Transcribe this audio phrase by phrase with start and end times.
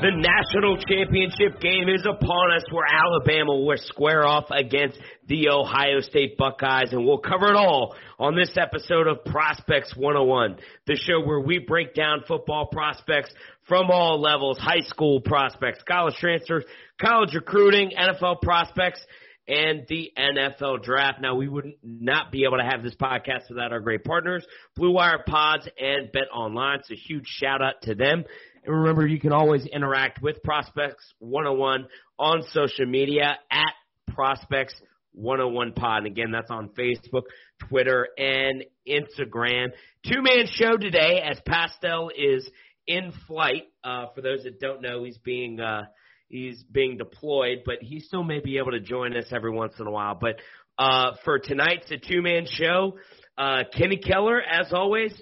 [0.00, 4.96] The national championship game is upon us where Alabama will square off against
[5.26, 10.58] the Ohio State Buckeyes and we'll cover it all on this episode of Prospects 101,
[10.86, 13.30] the show where we break down football prospects
[13.66, 16.62] from all levels, high school prospects, college transfers,
[17.00, 19.00] college recruiting, NFL prospects,
[19.48, 21.20] and the NFL draft.
[21.20, 24.46] Now, we would not be able to have this podcast without our great partners,
[24.76, 26.78] Blue Wire Pods and Bet Online.
[26.84, 28.24] So huge shout out to them.
[28.64, 31.86] And remember, you can always interact with Prospects 101
[32.18, 33.72] on social media at
[34.14, 34.74] Prospects
[35.12, 35.98] 101 Pod.
[35.98, 37.22] And again, that's on Facebook,
[37.68, 39.68] Twitter, and Instagram.
[40.04, 42.48] Two man show today as Pastel is
[42.86, 43.64] in flight.
[43.84, 45.82] Uh, for those that don't know, he's being, uh,
[46.28, 49.86] he's being deployed, but he still may be able to join us every once in
[49.86, 50.16] a while.
[50.20, 50.36] But,
[50.78, 52.98] uh, for tonight's a two man show,
[53.36, 55.12] uh, Kenny Keller, as always,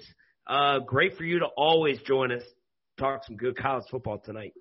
[0.47, 2.43] uh, great for you to always join us
[2.97, 4.53] talk some good college football tonight.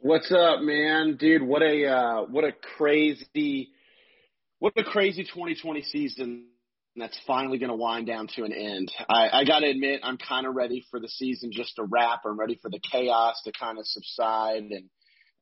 [0.00, 1.42] What's up, man, dude?
[1.42, 3.70] What a uh, what a crazy,
[4.58, 6.46] what a crazy 2020 season
[6.96, 8.92] that's finally going to wind down to an end.
[9.08, 12.20] I, I got to admit, I'm kind of ready for the season just to wrap.
[12.26, 14.90] I'm ready for the chaos to kind of subside and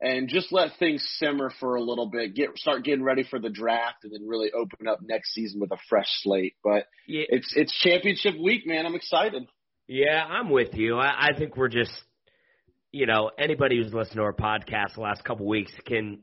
[0.03, 2.34] and just let things simmer for a little bit.
[2.34, 5.72] Get start getting ready for the draft, and then really open up next season with
[5.72, 6.55] a fresh slate.
[6.62, 7.25] But yeah.
[7.28, 8.87] it's it's championship week, man.
[8.87, 9.44] I'm excited.
[9.87, 10.99] Yeah, I'm with you.
[10.99, 11.93] I, I think we're just
[12.93, 16.21] you know, anybody who's listened to our podcast the last couple weeks can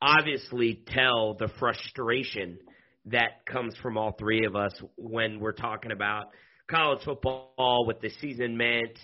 [0.00, 2.58] obviously tell the frustration
[3.06, 6.26] that comes from all three of us when we're talking about
[6.70, 8.98] college football with the season meant,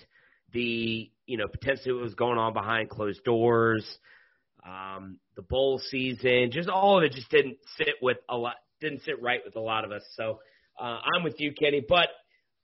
[0.53, 3.84] the you know potentially what was going on behind closed doors,
[4.67, 9.03] um, the bowl season, just all of it just didn't sit with a lot, didn't
[9.05, 10.03] sit right with a lot of us.
[10.17, 10.41] So
[10.81, 12.09] uh, I'm with you, Kenny, but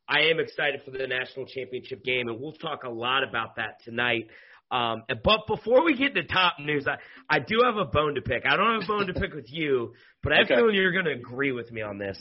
[0.09, 3.83] I am excited for the national championship game, and we'll talk a lot about that
[3.85, 4.29] tonight.
[4.71, 6.97] Um, but before we get to top news, I,
[7.29, 8.45] I do have a bone to pick.
[8.47, 9.93] I don't have a bone to pick with you,
[10.23, 10.57] but I okay.
[10.57, 12.19] feel you're going to agree with me on this.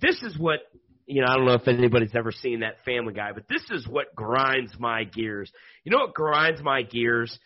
[0.00, 0.60] This is what
[1.06, 1.28] you know.
[1.28, 4.72] I don't know if anybody's ever seen that Family Guy, but this is what grinds
[4.78, 5.52] my gears.
[5.84, 7.38] You know what grinds my gears?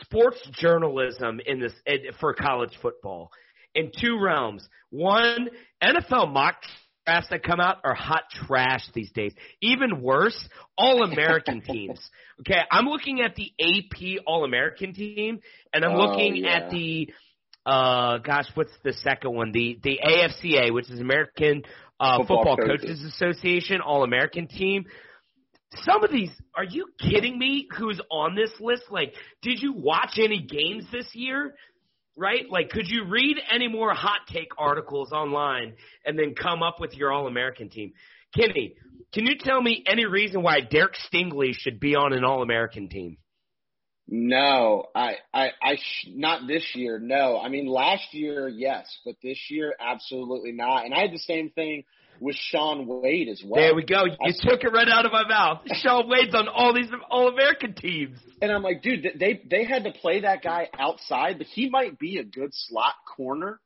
[0.00, 1.72] Sports journalism in this
[2.18, 3.30] for college football
[3.74, 4.66] in two realms.
[4.90, 5.48] One,
[5.82, 6.56] NFL mock
[7.06, 9.32] drafts that come out are hot trash these days.
[9.60, 10.36] Even worse,
[10.76, 12.00] All American teams.
[12.40, 15.40] Okay, I'm looking at the AP All American team,
[15.72, 16.56] and I'm oh, looking yeah.
[16.56, 17.10] at the
[17.66, 19.52] uh gosh, what's the second one?
[19.52, 21.62] The the AFCA, which is American
[22.00, 22.82] uh, Football, Football Coaches.
[22.82, 24.84] Coaches Association All American team.
[25.78, 27.66] Some of these, are you kidding me?
[27.76, 28.84] Who's on this list?
[28.90, 29.12] Like,
[29.42, 31.56] did you watch any games this year?
[32.16, 32.48] Right?
[32.48, 35.74] Like, could you read any more hot take articles online
[36.04, 37.92] and then come up with your All American team?
[38.36, 38.74] Kenny,
[39.12, 42.88] can you tell me any reason why Derek Stingley should be on an All American
[42.88, 43.16] team?
[44.06, 46.98] No, I, I, I, sh- not this year.
[46.98, 50.84] No, I mean last year, yes, but this year, absolutely not.
[50.84, 51.84] And I had the same thing
[52.24, 53.62] with Shaun Wade as well.
[53.62, 54.06] There we go.
[54.06, 55.60] You I took it right out of my mouth.
[55.74, 58.18] Shaun Wade's on all these All American teams.
[58.40, 61.98] And I'm like, dude, they they had to play that guy outside, but he might
[61.98, 63.60] be a good slot corner.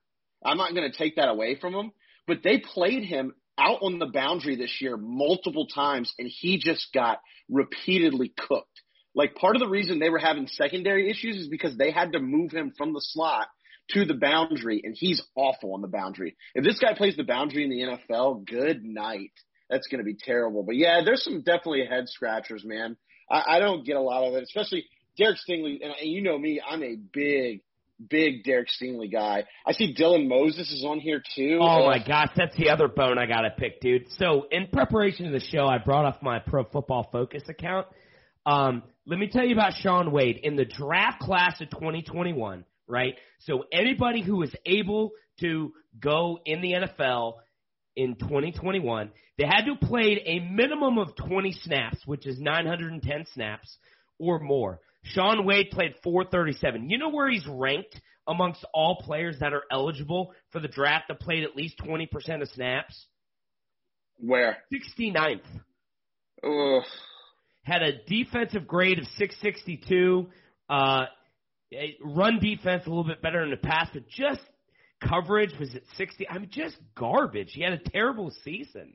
[0.44, 1.92] I'm not going to take that away from him.
[2.26, 6.92] but they played him out on the boundary this year multiple times, and he just
[6.92, 8.82] got repeatedly cooked.
[9.14, 12.20] Like part of the reason they were having secondary issues is because they had to
[12.20, 13.48] move him from the slot
[13.90, 16.36] to the boundary, and he's awful on the boundary.
[16.54, 19.32] If this guy plays the boundary in the NFL, good night.
[19.70, 20.62] That's going to be terrible.
[20.62, 22.96] But yeah, there's some definitely head scratchers, man.
[23.30, 24.86] I, I don't get a lot of it, especially
[25.16, 25.80] Derek Stingley.
[25.82, 27.60] And you know me, I'm a big,
[28.08, 29.44] big Derek Stingley guy.
[29.66, 31.58] I see Dylan Moses is on here too.
[31.60, 34.10] Oh my gosh, that's the other bone I got to pick, dude.
[34.18, 37.86] So in preparation of the show, I brought off my Pro Football Focus account.
[38.46, 43.14] Um, let me tell you about Shaun Wade in the draft class of 2021 right?
[43.40, 47.34] So anybody who is able to go in the NFL
[47.94, 53.26] in 2021, they had to have played a minimum of 20 snaps, which is 910
[53.34, 53.76] snaps
[54.18, 54.80] or more.
[55.04, 56.90] Shaun Wade played 437.
[56.90, 61.20] You know where he's ranked amongst all players that are eligible for the draft that
[61.20, 63.06] played at least 20% of snaps?
[64.18, 64.58] Where?
[64.72, 65.40] 69th.
[66.44, 66.82] Ugh.
[67.62, 70.28] Had a defensive grade of 662.
[70.68, 71.06] Uh,
[72.02, 74.40] run defense a little bit better in the past, but just
[75.06, 76.28] coverage was at 60.
[76.28, 77.50] I mean, just garbage.
[77.52, 78.94] He had a terrible season.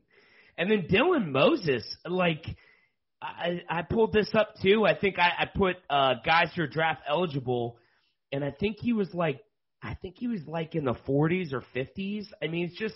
[0.57, 2.45] And then Dylan Moses, like,
[3.21, 4.85] I, I pulled this up too.
[4.85, 7.77] I think I, I put uh, guys who are draft eligible,
[8.31, 9.39] and I think he was like,
[9.81, 12.25] I think he was like in the 40s or 50s.
[12.41, 12.95] I mean, it's just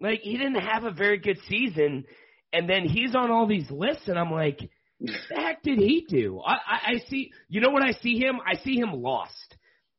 [0.00, 2.04] like he didn't have a very good season,
[2.52, 4.58] and then he's on all these lists, and I'm like,
[5.00, 6.40] the heck did he do?
[6.44, 7.32] I, I, I see.
[7.48, 8.36] You know what I see him?
[8.46, 9.56] I see him lost.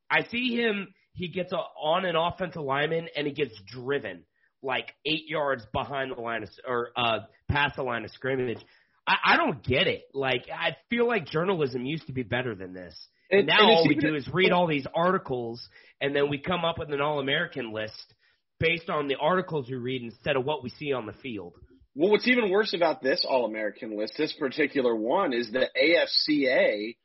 [0.09, 0.93] I see him.
[1.13, 4.23] He gets a, on an offensive lineman and he gets driven
[4.61, 7.19] like eight yards behind the line of, or uh,
[7.49, 8.59] past the line of scrimmage.
[9.07, 10.03] I, I don't get it.
[10.13, 12.95] Like I feel like journalism used to be better than this.
[13.31, 15.67] And, and now and all we do is read all these articles
[16.01, 18.13] and then we come up with an all American list
[18.59, 21.53] based on the articles we read instead of what we see on the field.
[21.95, 26.95] Well, what's even worse about this All American list, this particular one, is the AFCA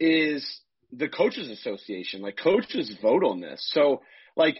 [0.00, 0.60] is
[0.90, 2.22] the coaches association.
[2.22, 3.64] Like coaches vote on this.
[3.72, 4.02] So
[4.36, 4.56] like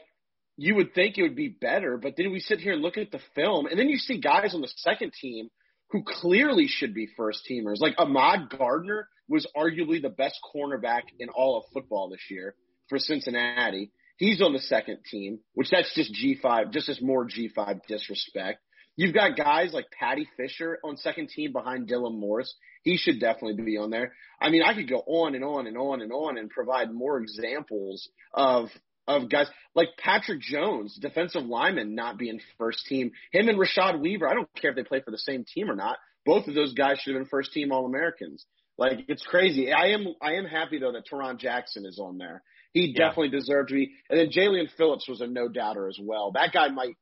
[0.56, 3.11] you would think it would be better, but then we sit here and look at
[3.11, 5.49] the film and then you see guys on the second team
[5.90, 7.81] who clearly should be first teamers.
[7.81, 12.55] Like Ahmad Gardner was arguably the best cornerback in all of football this year
[12.88, 13.90] for Cincinnati.
[14.17, 18.61] He's on the second team, which that's just G5, just as more G5 disrespect.
[18.97, 22.55] You've got guys like Paddy Fisher on second team behind Dylan Morris.
[22.83, 24.12] He should definitely be on there.
[24.41, 27.19] I mean, I could go on and on and on and on and provide more
[27.21, 28.69] examples of
[29.09, 33.11] of guys like Patrick Jones, defensive lineman, not being first team.
[33.33, 34.29] Him and Rashad Weaver.
[34.29, 35.97] I don't care if they play for the same team or not.
[36.25, 38.47] Both of those guys should have been first team All Americans.
[38.79, 39.73] Like it's crazy.
[39.73, 42.43] I am I am happy though that Tarron Jackson is on there.
[42.73, 43.09] He yeah.
[43.09, 43.93] definitely deserved to be.
[44.09, 46.33] And then Jaelan Phillips was a no doubter as well.
[46.33, 46.97] That guy might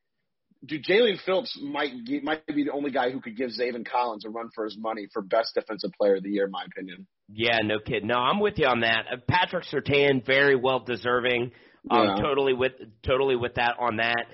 [0.65, 1.93] dude, Jaelan Phillips might
[2.23, 5.07] might be the only guy who could give Zaven Collins a run for his money
[5.13, 7.07] for best defensive player of the year, in my opinion.
[7.29, 8.05] Yeah, no kid.
[8.05, 9.07] No, I'm with you on that.
[9.13, 11.53] Uh, Patrick Surtain, very well deserving.
[11.91, 12.23] Um, yeah.
[12.23, 12.73] totally with
[13.03, 14.27] totally with that on that.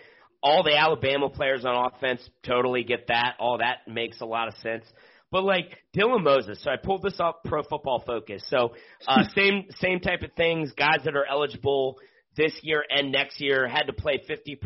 [0.42, 3.34] All the Alabama players on offense totally get that.
[3.38, 4.84] All that makes a lot of sense.
[5.30, 8.44] But like Dylan Moses, so I pulled this up Pro Football Focus.
[8.48, 8.74] So
[9.06, 10.72] uh, same same type of things.
[10.76, 11.98] Guys that are eligible
[12.36, 14.56] this year and next year, had to play 50%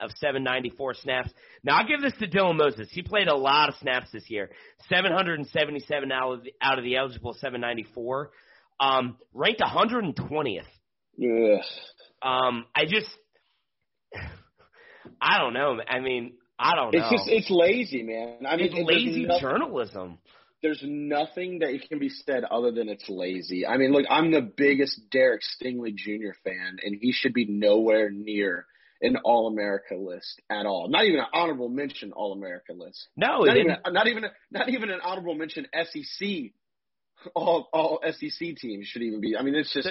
[0.00, 1.30] of 794 snaps.
[1.62, 2.88] Now I'll give this to Dylan Moses.
[2.90, 4.50] He played a lot of snaps this year.
[4.88, 8.30] 777 out of the, out of the eligible 794.
[8.78, 10.62] Um, ranked 120th.
[11.16, 11.58] Yeah.
[12.22, 13.08] Um, I just,
[15.20, 15.78] I don't know.
[15.88, 16.98] I mean, I don't know.
[16.98, 18.46] It's just, it's lazy, man.
[18.46, 20.18] I mean, it's lazy journalism
[20.62, 23.66] there's nothing that can be said other than it's lazy.
[23.66, 26.32] I mean, look, I'm the biggest Derek Stingley Jr.
[26.44, 28.66] fan, and he should be nowhere near
[29.02, 30.88] an All America list at all.
[30.88, 33.08] Not even an honorable mention All America list.
[33.16, 36.28] No, not even not even not even an honorable mention SEC.
[37.34, 39.36] All all SEC teams should even be.
[39.36, 39.88] I mean, it's just.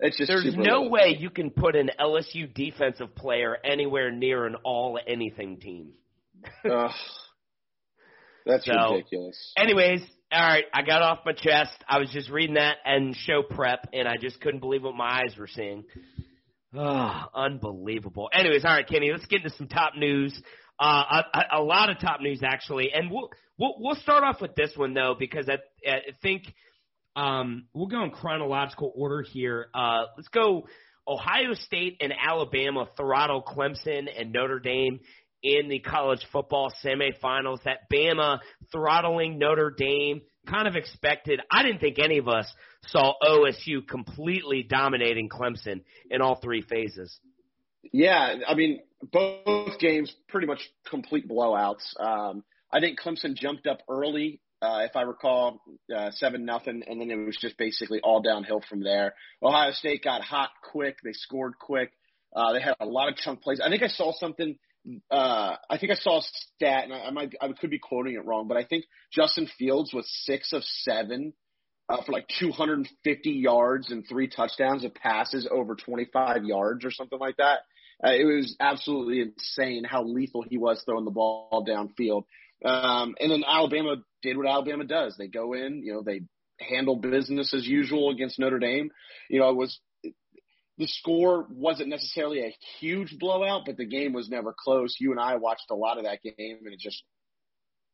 [0.00, 0.88] It's just There's no low.
[0.90, 5.92] way you can put an LSU defensive player anywhere near an all anything team.
[6.68, 6.88] uh,
[8.46, 9.52] that's so, ridiculous.
[9.56, 10.00] Anyways,
[10.32, 11.72] all right, I got off my chest.
[11.88, 15.22] I was just reading that and show prep, and I just couldn't believe what my
[15.22, 15.84] eyes were seeing.
[16.76, 18.28] Oh, unbelievable.
[18.32, 20.38] Anyways, all right, Kenny, let's get into some top news.
[20.78, 24.56] Uh, a, a lot of top news actually, and we'll we'll, we'll start off with
[24.56, 25.58] this one though because I,
[25.88, 26.52] I think
[27.14, 29.68] um, we'll go in chronological order here.
[29.72, 30.66] Uh, let's go.
[31.06, 35.00] Ohio State and Alabama throttle Clemson and Notre Dame
[35.44, 37.62] in the college football semifinals.
[37.64, 38.40] That Bama
[38.72, 41.40] throttling Notre Dame, kind of expected.
[41.52, 42.52] I didn't think any of us
[42.86, 47.20] saw OSU completely dominating Clemson in all three phases.
[47.92, 48.80] Yeah, I mean,
[49.12, 51.84] both games pretty much complete blowouts.
[52.00, 55.60] Um, I think Clemson jumped up early, uh, if I recall,
[55.94, 59.14] uh, seven nothing, and then it was just basically all downhill from there.
[59.42, 60.96] Ohio State got hot quick.
[61.04, 61.92] They scored quick.
[62.34, 63.60] Uh, they had a lot of chunk plays.
[63.64, 64.58] I think I saw something.
[65.10, 68.14] Uh, I think I saw a stat, and I, I might I could be quoting
[68.14, 71.32] it wrong, but I think Justin Fields was six of seven
[71.88, 77.18] uh, for like 250 yards and three touchdowns of passes over 25 yards or something
[77.18, 77.60] like that.
[78.02, 82.24] Uh, it was absolutely insane how lethal he was throwing the ball downfield.
[82.64, 85.16] Um, and then Alabama did what Alabama does.
[85.16, 86.22] They go in, you know, they
[86.58, 88.90] handle business as usual against Notre Dame.
[89.28, 89.78] You know, it was
[90.78, 94.96] the score wasn't necessarily a huge blowout, but the game was never close.
[94.98, 97.02] You and I watched a lot of that game, and it just,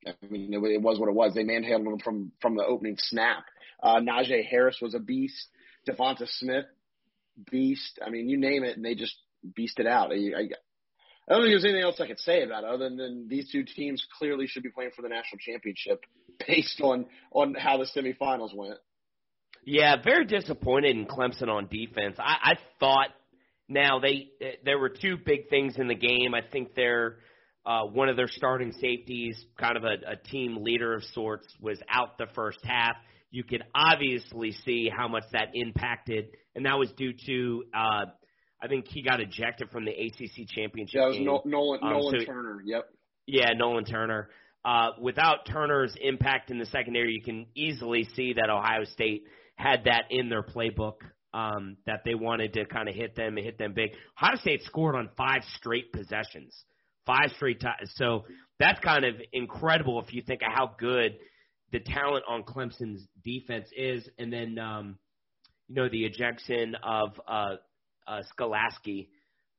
[0.06, 1.34] I mean, it, it was what it was.
[1.34, 3.44] They manhandled them from from the opening snap.
[3.82, 5.49] Uh, Najee Harris was a beast.
[5.88, 6.66] Devonta Smith,
[7.50, 7.99] beast.
[8.04, 9.16] I mean, you name it, and they just
[9.58, 10.12] beasted out.
[10.12, 10.49] I, I,
[11.28, 13.64] I don't think there's anything else I could say about it other than these two
[13.64, 16.04] teams clearly should be playing for the national championship
[16.46, 18.78] based on on how the semifinals went.
[19.64, 22.16] Yeah, very disappointed in Clemson on defense.
[22.18, 23.08] I, I thought
[23.68, 24.28] now they
[24.64, 26.34] there were two big things in the game.
[26.34, 27.16] I think they're
[27.66, 31.78] uh, one of their starting safeties, kind of a, a team leader of sorts, was
[31.90, 32.96] out the first half.
[33.30, 38.04] You could obviously see how much that impacted, and that was due to uh,
[38.62, 40.94] I think he got ejected from the ACC championship.
[40.94, 42.62] Yeah, it was no, Nolan Um, Nolan so- Turner.
[42.64, 42.84] Yep.
[43.26, 44.28] Yeah, Nolan Turner.
[44.64, 49.24] Uh, without Turner's impact in the secondary, you can easily see that Ohio State
[49.60, 50.94] had that in their playbook
[51.34, 53.90] um, that they wanted to kind of hit them and hit them big.
[54.20, 56.64] Ohio State scored on five straight possessions,
[57.06, 57.92] five straight times.
[57.94, 58.24] So
[58.58, 61.16] that's kind of incredible if you think of how good
[61.72, 64.08] the talent on Clemson's defense is.
[64.18, 64.98] And then, um,
[65.68, 67.56] you know, the ejection of uh,
[68.06, 69.08] uh, Skolaski,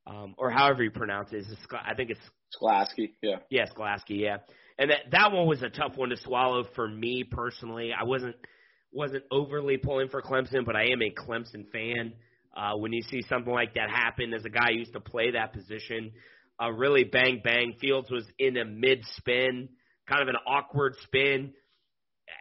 [0.06, 2.20] um, or however you pronounce it I think it's
[2.60, 3.12] Sklasky.
[3.22, 3.36] Yeah.
[3.50, 4.38] Yes, Glasky, yeah.
[4.78, 7.92] And that that one was a tough one to swallow for me personally.
[7.98, 8.36] I wasn't
[8.92, 12.12] wasn't overly pulling for Clemson, but I am a Clemson fan.
[12.54, 15.30] Uh, when you see something like that happen, as a guy who used to play
[15.30, 16.12] that position,
[16.62, 17.74] uh, really bang bang.
[17.80, 19.68] Fields was in a mid spin,
[20.06, 21.54] kind of an awkward spin.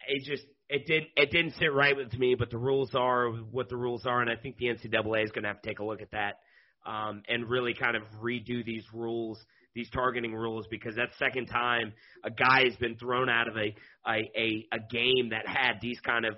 [0.08, 2.36] It just it didn't it didn't sit right with me.
[2.36, 5.44] But the rules are what the rules are, and I think the NCAA is going
[5.44, 6.40] to have to take a look at that
[6.86, 9.40] um, and really kind of redo these rules
[9.74, 13.76] these targeting rules because that's second time a guy has been thrown out of a
[14.08, 16.36] a, a, a game that had these kind of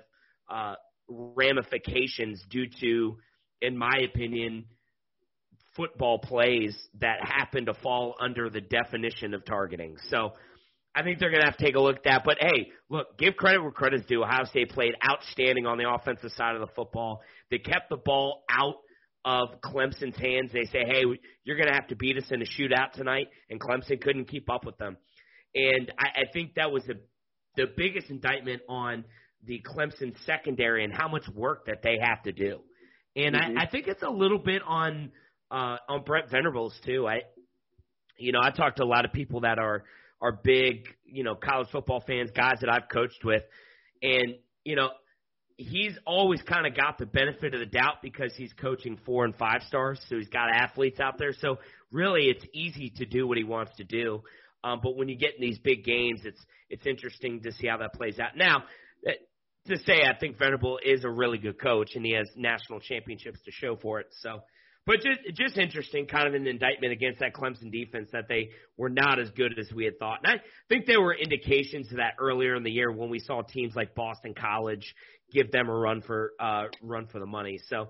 [0.48, 0.74] uh,
[1.08, 3.16] ramifications due to,
[3.60, 4.66] in my opinion,
[5.76, 9.96] football plays that happen to fall under the definition of targeting.
[10.10, 10.32] So
[10.94, 12.22] I think they're going to have to take a look at that.
[12.24, 14.22] But hey, look, give credit where credit's due.
[14.22, 17.22] Ohio State played outstanding on the offensive side of the football.
[17.50, 18.76] They kept the ball out
[19.24, 20.50] of Clemson's hands.
[20.52, 21.04] They say, hey,
[21.44, 24.50] you're going to have to beat us in a shootout tonight, and Clemson couldn't keep
[24.50, 24.96] up with them.
[25.54, 27.00] And I, I think that was the
[27.56, 29.04] the biggest indictment on
[29.46, 32.60] the Clemson secondary and how much work that they have to do.
[33.14, 33.58] And Mhm.
[33.58, 35.12] I, I think it's a little bit on
[35.50, 37.06] uh, on Brent Venables too.
[37.06, 37.22] I,
[38.18, 39.84] you know, I talked to a lot of people that are
[40.20, 43.42] are big, you know, college football fans, guys that I've coached with,
[44.02, 44.90] and you know,
[45.56, 49.34] he's always kind of got the benefit of the doubt because he's coaching four and
[49.36, 51.32] five stars, so he's got athletes out there.
[51.32, 51.58] So
[51.92, 54.22] really, it's easy to do what he wants to do.
[54.64, 57.76] Um, but when you get in these big games, it's it's interesting to see how
[57.78, 58.36] that plays out.
[58.36, 58.64] Now,
[59.06, 59.12] eh,
[59.66, 63.40] to say I think Venable is a really good coach and he has national championships
[63.44, 64.06] to show for it.
[64.20, 64.40] So,
[64.86, 68.88] but just just interesting, kind of an indictment against that Clemson defense that they were
[68.88, 70.20] not as good as we had thought.
[70.24, 73.42] And I think there were indications of that earlier in the year when we saw
[73.42, 74.94] teams like Boston College
[75.34, 77.60] give them a run for uh, run for the money.
[77.68, 77.88] So,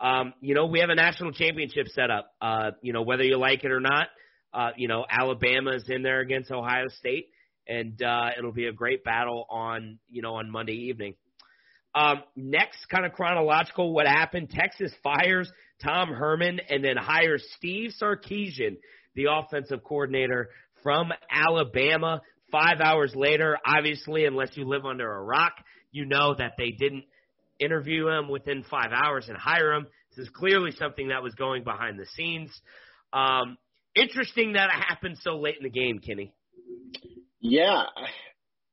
[0.00, 2.32] um, you know, we have a national championship set up.
[2.40, 4.08] Uh, you know, whether you like it or not,
[4.52, 7.28] uh, you know, Alabama is in there against Ohio State,
[7.68, 11.14] and uh, it'll be a great battle on you know on Monday evening.
[11.94, 14.50] Um, next, kind of chronological, what happened?
[14.50, 15.50] Texas fires
[15.82, 18.76] Tom Herman and then hires Steve Sarkisian,
[19.14, 20.50] the offensive coordinator
[20.82, 22.20] from Alabama.
[22.50, 25.52] Five hours later, obviously, unless you live under a rock,
[25.96, 27.04] you know that they didn't
[27.58, 29.86] interview him within five hours and hire him.
[30.10, 32.50] This is clearly something that was going behind the scenes.
[33.12, 33.56] Um,
[33.94, 36.32] interesting that it happened so late in the game, Kenny.
[37.40, 37.84] Yeah,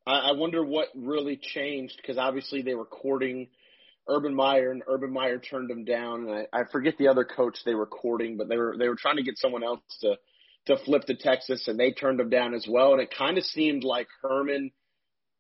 [0.05, 3.47] I, I wonder what really changed because obviously they were courting
[4.07, 6.27] Urban Meyer, and Urban Meyer turned him down.
[6.27, 8.97] And I, I forget the other coach they were courting, but they were they were
[8.97, 10.15] trying to get someone else to
[10.65, 12.93] to flip to Texas, and they turned him down as well.
[12.93, 14.71] And it kind of seemed like Herman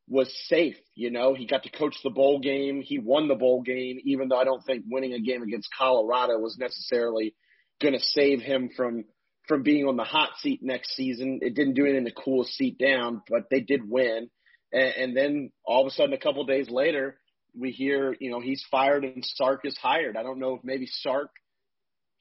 [0.07, 0.75] was safe.
[0.95, 2.81] You know, he got to coach the bowl game.
[2.81, 6.37] He won the bowl game, even though I don't think winning a game against Colorado
[6.39, 7.33] was necessarily
[7.81, 9.05] going to save him from
[9.47, 11.39] from being on the hot seat next season.
[11.41, 14.29] It didn't do anything to cool his seat down, but they did win.
[14.71, 17.19] And, and then all of a sudden, a couple days later,
[17.57, 20.17] we hear you know he's fired and Sark is hired.
[20.17, 21.29] I don't know if maybe Sark,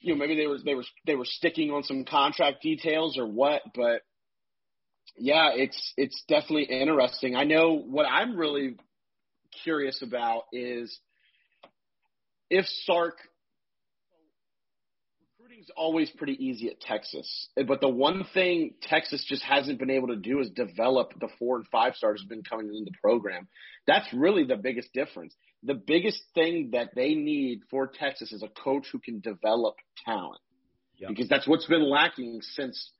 [0.00, 3.26] you know, maybe they were they were they were sticking on some contract details or
[3.26, 4.02] what, but
[5.16, 7.36] yeah, it's it's definitely interesting.
[7.36, 8.76] I know what I'm really
[9.64, 10.98] curious about is
[12.50, 13.18] if Sark
[15.52, 20.08] recruiting's always pretty easy at Texas, but the one thing Texas just hasn't been able
[20.08, 23.48] to do is develop the four and five stars who've been coming into the program.
[23.86, 25.34] That's really the biggest difference.
[25.62, 30.40] The biggest thing that they need for Texas is a coach who can develop talent,
[30.96, 31.10] yep.
[31.10, 32.90] because that's what's been lacking since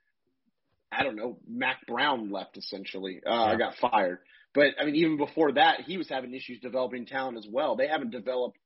[0.92, 2.56] I don't know Mack Brown left.
[2.56, 3.56] Essentially, uh, yeah.
[3.56, 4.18] got fired.
[4.54, 7.76] But I mean, even before that, he was having issues developing talent as well.
[7.76, 8.58] They haven't developed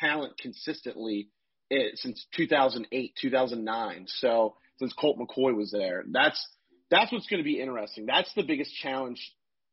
[0.00, 1.28] talent consistently
[1.70, 4.04] it, since 2008, 2009.
[4.08, 6.44] So since Colt McCoy was there, that's
[6.90, 8.06] that's what's going to be interesting.
[8.06, 9.20] That's the biggest challenge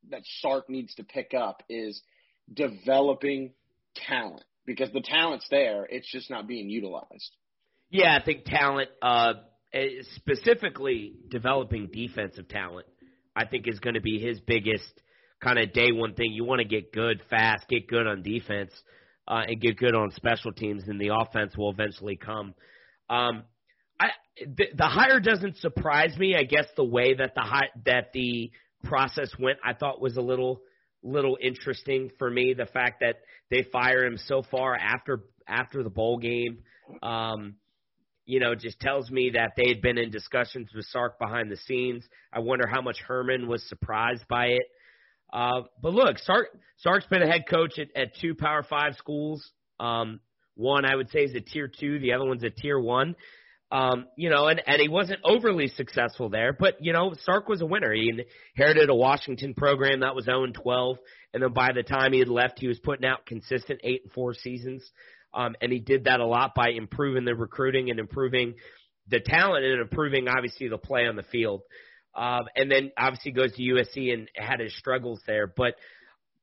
[0.10, 2.02] that Sark needs to pick up is
[2.52, 3.54] developing
[3.96, 5.86] talent because the talent's there.
[5.90, 7.36] It's just not being utilized.
[7.90, 9.42] Yeah, I think talent, uh, eh,
[10.16, 12.88] specifically developing defensive talent,
[13.36, 14.92] I think is going to be his biggest
[15.42, 16.32] kind of day one thing.
[16.32, 18.72] You want to get good fast, get good on defense
[19.28, 22.54] uh, and get good on special teams, and the offense will eventually come.
[23.10, 23.44] Um,
[24.00, 24.10] I
[24.40, 26.36] the, the hire doesn't surprise me.
[26.36, 28.52] I guess the way that the high, that the
[28.84, 30.62] process went, I thought was a little
[31.04, 32.54] little interesting for me.
[32.58, 33.18] The fact that
[33.50, 36.60] they fire him so far after after the bowl game,
[37.02, 37.56] um,
[38.32, 41.58] you know, just tells me that they had been in discussions with Sark behind the
[41.58, 42.08] scenes.
[42.32, 44.64] I wonder how much Herman was surprised by it.
[45.34, 46.48] Uh, but look, Sark
[46.78, 49.46] Sark's been a head coach at, at two Power Five schools.
[49.82, 50.22] Um,
[50.56, 53.18] one I would say is a tier two, the other one's a tier one.
[53.70, 57.62] Um, you know, and, and he wasn't overly successful there, but you know, Sark was
[57.62, 57.92] a winner.
[57.92, 58.14] He
[58.56, 60.98] inherited a Washington program that was 0 12,
[61.34, 64.14] and then by the time he had left, he was putting out consistent eight and
[64.14, 64.90] four seasons.
[65.34, 68.56] Um, and he did that a lot by improving the recruiting and improving
[69.08, 71.62] the talent and improving obviously the play on the field.
[72.16, 75.48] Um, and then obviously goes to USC and had his struggles there.
[75.48, 75.76] But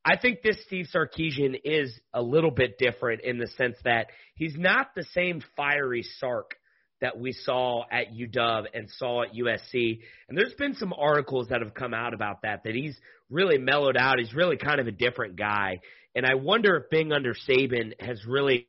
[0.05, 4.57] I think this Steve Sarkisian is a little bit different in the sense that he's
[4.57, 6.55] not the same fiery Sark
[7.01, 10.01] that we saw at UW and saw at USC.
[10.29, 12.97] And there's been some articles that have come out about that, that he's
[13.31, 14.19] really mellowed out.
[14.19, 15.81] He's really kind of a different guy.
[16.15, 18.67] And I wonder if being under Saban has really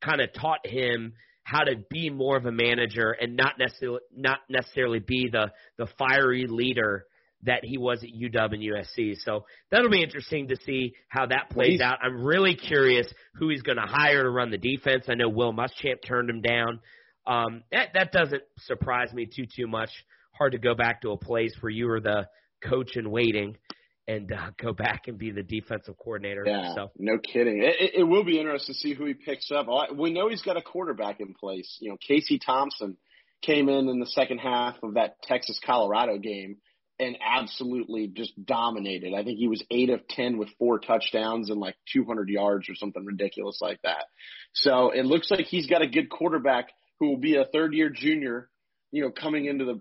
[0.00, 1.14] kind of taught him–
[1.50, 5.86] how to be more of a manager and not necessarily not necessarily be the the
[5.98, 7.06] fiery leader
[7.42, 9.16] that he was at UW and USC.
[9.24, 11.98] So that'll be interesting to see how that plays out.
[12.02, 13.06] I'm really curious
[13.36, 15.06] who he's going to hire to run the defense.
[15.08, 16.80] I know Will Muschamp turned him down.
[17.26, 19.90] Um, that that doesn't surprise me too too much.
[20.32, 22.28] Hard to go back to a place where you were the
[22.62, 23.56] coach in waiting
[24.08, 26.44] and uh, go back and be the defensive coordinator.
[26.46, 26.90] Yeah, so.
[26.96, 27.62] no kidding.
[27.62, 29.66] It, it will be interesting to see who he picks up.
[29.96, 31.78] We know he's got a quarterback in place.
[31.80, 32.96] You know, Casey Thompson
[33.42, 36.56] came in in the second half of that Texas Colorado game
[36.98, 39.14] and absolutely just dominated.
[39.14, 42.74] I think he was eight of ten with four touchdowns and like 200 yards or
[42.74, 44.04] something ridiculous like that.
[44.52, 46.68] So it looks like he's got a good quarterback
[47.00, 48.48] who will be a third year junior.
[48.92, 49.80] You know, coming into the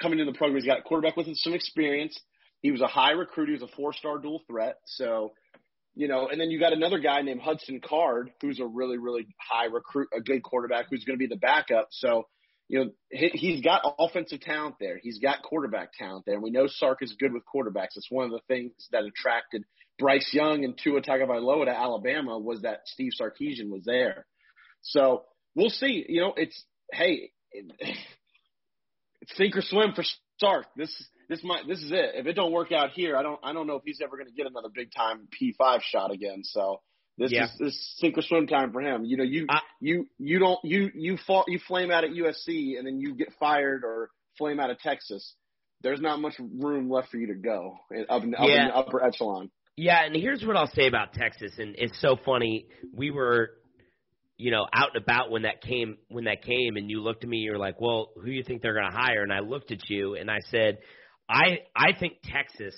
[0.00, 2.18] coming into the program, he's got a quarterback with some experience
[2.64, 3.48] he was a high recruit.
[3.48, 4.76] He was a four star dual threat.
[4.86, 5.34] So,
[5.94, 9.26] you know, and then you got another guy named Hudson Card, who's a really, really
[9.38, 11.88] high recruit, a good quarterback who's going to be the backup.
[11.90, 12.26] So,
[12.68, 14.98] you know, he, has got offensive talent there.
[15.00, 16.36] He's got quarterback talent there.
[16.36, 17.96] And we know Sark is good with quarterbacks.
[17.96, 19.64] It's one of the things that attracted
[19.98, 24.24] Bryce Young and Tua Tagovailoa to Alabama was that Steve Sarkisian was there.
[24.80, 26.04] So we'll see.
[26.08, 30.04] You know, it's hey, it's sink or swim for
[30.36, 30.66] Stark.
[30.76, 30.90] This
[31.28, 32.10] this might this is it.
[32.14, 34.28] If it don't work out here, I don't I don't know if he's ever going
[34.28, 36.42] to get another big time P five shot again.
[36.42, 36.80] So
[37.18, 37.44] this yeah.
[37.44, 39.04] is this sink or swim time for him.
[39.04, 42.78] You know, you I, you you don't you you fall you flame out at USC
[42.78, 45.34] and then you get fired or flame out of Texas.
[45.82, 47.76] There's not much room left for you to go
[48.08, 48.62] up in, up yeah.
[48.62, 49.50] in the upper echelon.
[49.76, 52.68] Yeah, and here's what I'll say about Texas, and it's so funny.
[52.92, 53.50] We were
[54.36, 57.30] you know, out and about when that came when that came and you looked at
[57.30, 59.22] me, you're like, Well, who do you think they're gonna hire?
[59.22, 60.78] And I looked at you and I said,
[61.28, 62.74] I I think Texas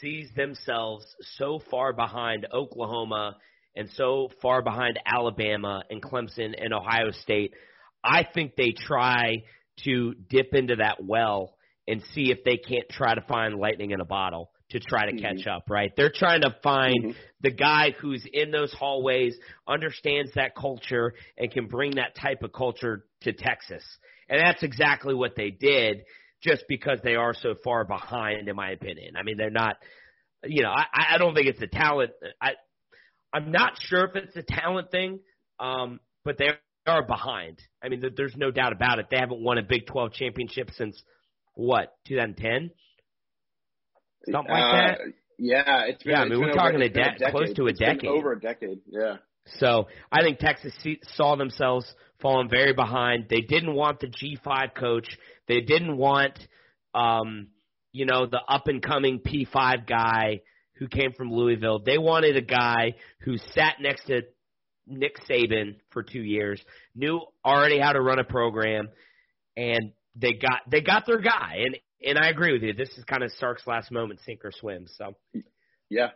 [0.00, 1.04] sees themselves
[1.36, 3.36] so far behind Oklahoma
[3.74, 7.54] and so far behind Alabama and Clemson and Ohio State.
[8.04, 9.44] I think they try
[9.84, 11.54] to dip into that well
[11.88, 15.16] and see if they can't try to find lightning in a bottle to try to
[15.16, 15.50] catch mm-hmm.
[15.50, 15.92] up, right?
[15.96, 17.18] They're trying to find mm-hmm.
[17.42, 19.36] the guy who's in those hallways,
[19.68, 23.84] understands that culture, and can bring that type of culture to Texas.
[24.28, 26.04] And that's exactly what they did
[26.42, 29.14] just because they are so far behind, in my opinion.
[29.16, 29.76] I mean, they're not,
[30.44, 32.12] you know, I, I don't think it's a talent.
[32.40, 32.52] I,
[33.32, 35.20] I'm not sure if it's a talent thing,
[35.60, 36.48] um, but they
[36.86, 37.58] are behind.
[37.82, 39.06] I mean, there's no doubt about it.
[39.10, 41.00] They haven't won a Big 12 championship since
[41.54, 42.70] what 2010,
[44.30, 44.98] something like Uh, that.
[45.38, 46.12] Yeah, it's been.
[46.12, 48.04] Yeah, I mean, we're talking over, a it's been de- close to a It's decade.
[48.10, 48.80] over a decade.
[48.86, 49.16] Yeah.
[49.58, 50.72] So I think Texas
[51.14, 53.26] saw themselves falling very behind.
[53.28, 55.08] They didn't want the G5 coach.
[55.48, 56.38] They didn't want,
[56.94, 57.48] um,
[57.92, 60.42] you know, the up and coming P5 guy
[60.76, 61.80] who came from Louisville.
[61.84, 64.22] They wanted a guy who sat next to
[64.86, 66.62] Nick Saban for two years,
[66.94, 68.88] knew already how to run a program,
[69.56, 71.62] and they got they got their guy.
[71.64, 72.72] And and I agree with you.
[72.74, 74.86] This is kind of Sark's last moment, sink or swim.
[74.86, 75.14] So
[75.90, 76.08] Yeah.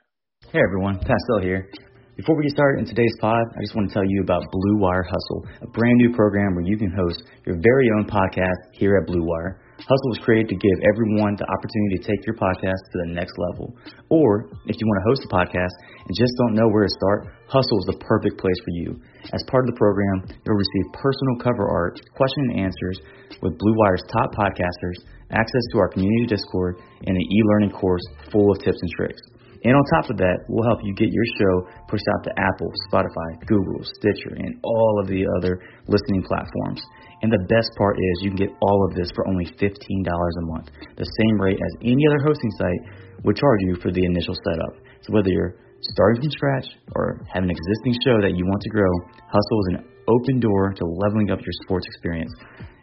[0.50, 1.70] Hey everyone, Pastel here.
[2.16, 4.78] Before we get started in today's pod, I just want to tell you about Blue
[4.78, 8.96] Wire Hustle, a brand new program where you can host your very own podcast here
[8.96, 9.60] at Blue Wire.
[9.76, 13.36] Hustle was created to give everyone the opportunity to take your podcast to the next
[13.36, 13.76] level.
[14.08, 17.20] Or if you want to host a podcast and just don't know where to start,
[17.44, 18.96] Hustle is the perfect place for you.
[19.36, 22.96] As part of the program, you'll receive personal cover art, question and answers
[23.44, 28.48] with Blue Wire's top podcasters, access to our community Discord, and an e-learning course full
[28.50, 29.20] of tips and tricks.
[29.64, 32.70] And on top of that, we'll help you get your show pushed out to Apple,
[32.88, 36.80] Spotify, Google, Stitcher, and all of the other listening platforms.
[37.22, 40.44] And the best part is you can get all of this for only $15 a
[40.52, 42.82] month, the same rate as any other hosting site
[43.24, 44.74] would charge you for the initial setup.
[45.00, 48.70] So whether you're starting from scratch or have an existing show that you want to
[48.70, 48.92] grow,
[49.32, 52.32] Hustle is an open door to leveling up your sports experience.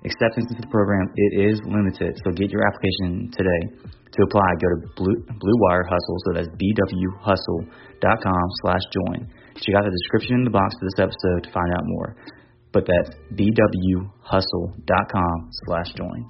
[0.04, 3.62] Acceptance into the program it is limited, so get your application today.
[4.14, 9.32] To apply, go to Blue, Blue Wire Hustle, so that's bwhustle.com slash join.
[9.58, 12.16] Check out the description in the box for this episode to find out more.
[12.74, 16.28] But that's bwhustle.com slash join.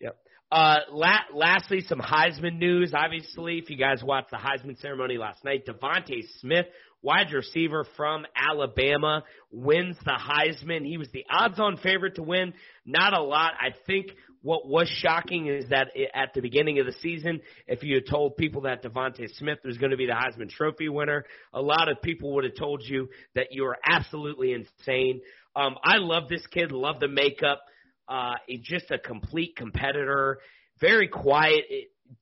[0.00, 0.16] Yep.
[0.50, 2.92] Uh, la- lastly, some Heisman news.
[2.94, 6.66] Obviously, if you guys watched the Heisman ceremony last night, DeVonta Smith,
[7.00, 10.84] wide receiver from Alabama, wins the Heisman.
[10.84, 12.54] He was the odds-on favorite to win.
[12.84, 13.52] Not a lot.
[13.60, 14.08] I think
[14.44, 18.36] what was shocking is that at the beginning of the season, if you had told
[18.36, 22.02] people that DeVonta Smith was going to be the Heisman Trophy winner, a lot of
[22.02, 25.22] people would have told you that you were absolutely insane.
[25.56, 27.62] Um, I love this kid, love the makeup.
[28.06, 30.40] Uh, he's just a complete competitor,
[30.78, 31.64] very quiet,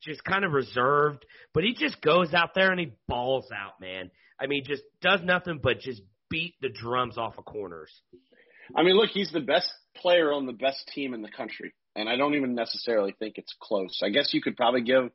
[0.01, 4.13] just kind of reserved, but he just goes out there and he balls out, man.
[4.41, 7.91] I mean, just does nothing but just beat the drums off of corners.
[8.77, 12.09] I mean, look, he's the best player on the best team in the country, and
[12.09, 14.01] I don't even necessarily think it's close.
[14.03, 15.11] I guess you could probably give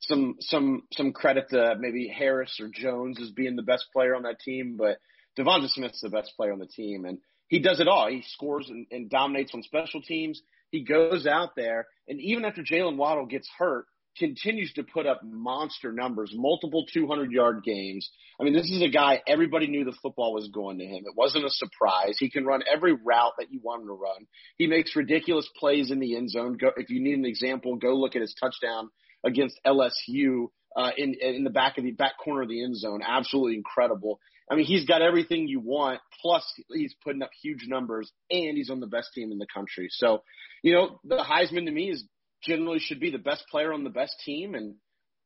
[0.00, 4.22] some some some credit to maybe Harris or Jones as being the best player on
[4.22, 4.98] that team, but
[5.38, 7.18] Devonta Smith's the best player on the team, and
[7.48, 8.08] he does it all.
[8.08, 10.42] He scores and, and dominates on special teams.
[10.70, 13.86] He goes out there, and even after Jaylen Waddle gets hurt,
[14.18, 18.10] continues to put up monster numbers, multiple 200 yard games.
[18.40, 21.04] I mean, this is a guy, everybody knew the football was going to him.
[21.06, 22.16] It wasn't a surprise.
[22.18, 24.26] He can run every route that you want him to run.
[24.58, 26.56] He makes ridiculous plays in the end zone.
[26.58, 28.90] Go, if you need an example, go look at his touchdown
[29.24, 33.00] against LSU uh, in, in the back of the back corner of the end zone.
[33.06, 34.18] Absolutely incredible.
[34.50, 36.00] I mean, he's got everything you want.
[36.20, 39.88] Plus, he's putting up huge numbers, and he's on the best team in the country.
[39.90, 40.22] So,
[40.62, 42.04] you know, the Heisman to me is
[42.42, 44.74] generally should be the best player on the best team, and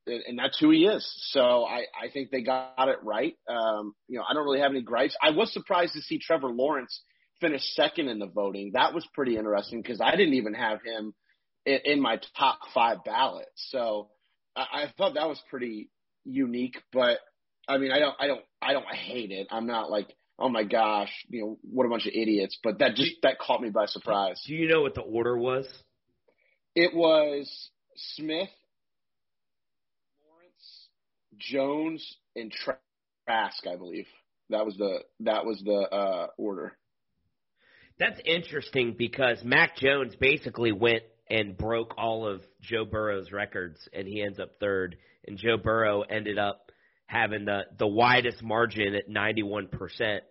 [0.07, 1.05] and that's who he is.
[1.33, 3.35] So I I think they got it right.
[3.49, 5.17] Um, you know, I don't really have any gripes.
[5.23, 7.03] I was surprised to see Trevor Lawrence
[7.41, 8.73] finish second in the voting.
[8.75, 11.15] That was pretty interesting because I didn't even have him
[11.65, 13.49] in, in my top five ballot.
[13.57, 14.09] So
[14.55, 15.91] I, I thought that was pretty
[16.25, 16.81] unique.
[16.93, 17.19] But
[17.69, 19.49] I mean, I don't, I don't, I don't hate it.
[19.51, 22.59] I'm not like, oh my gosh, you know, what a bunch of idiots.
[22.63, 24.43] But that just that caught me by surprise.
[24.47, 25.67] Do you know what the order was?
[26.77, 27.71] It was
[28.17, 28.51] Smith,
[30.29, 30.89] Lawrence,
[31.39, 34.07] Jones, and Trask, I believe.
[34.51, 36.77] That was the that was the uh, order.
[37.99, 44.07] That's interesting because Mac Jones basically went and broke all of Joe Burrow's records, and
[44.07, 44.97] he ends up third.
[45.27, 46.71] And Joe Burrow ended up
[47.07, 50.25] having the the widest margin at ninety one percent.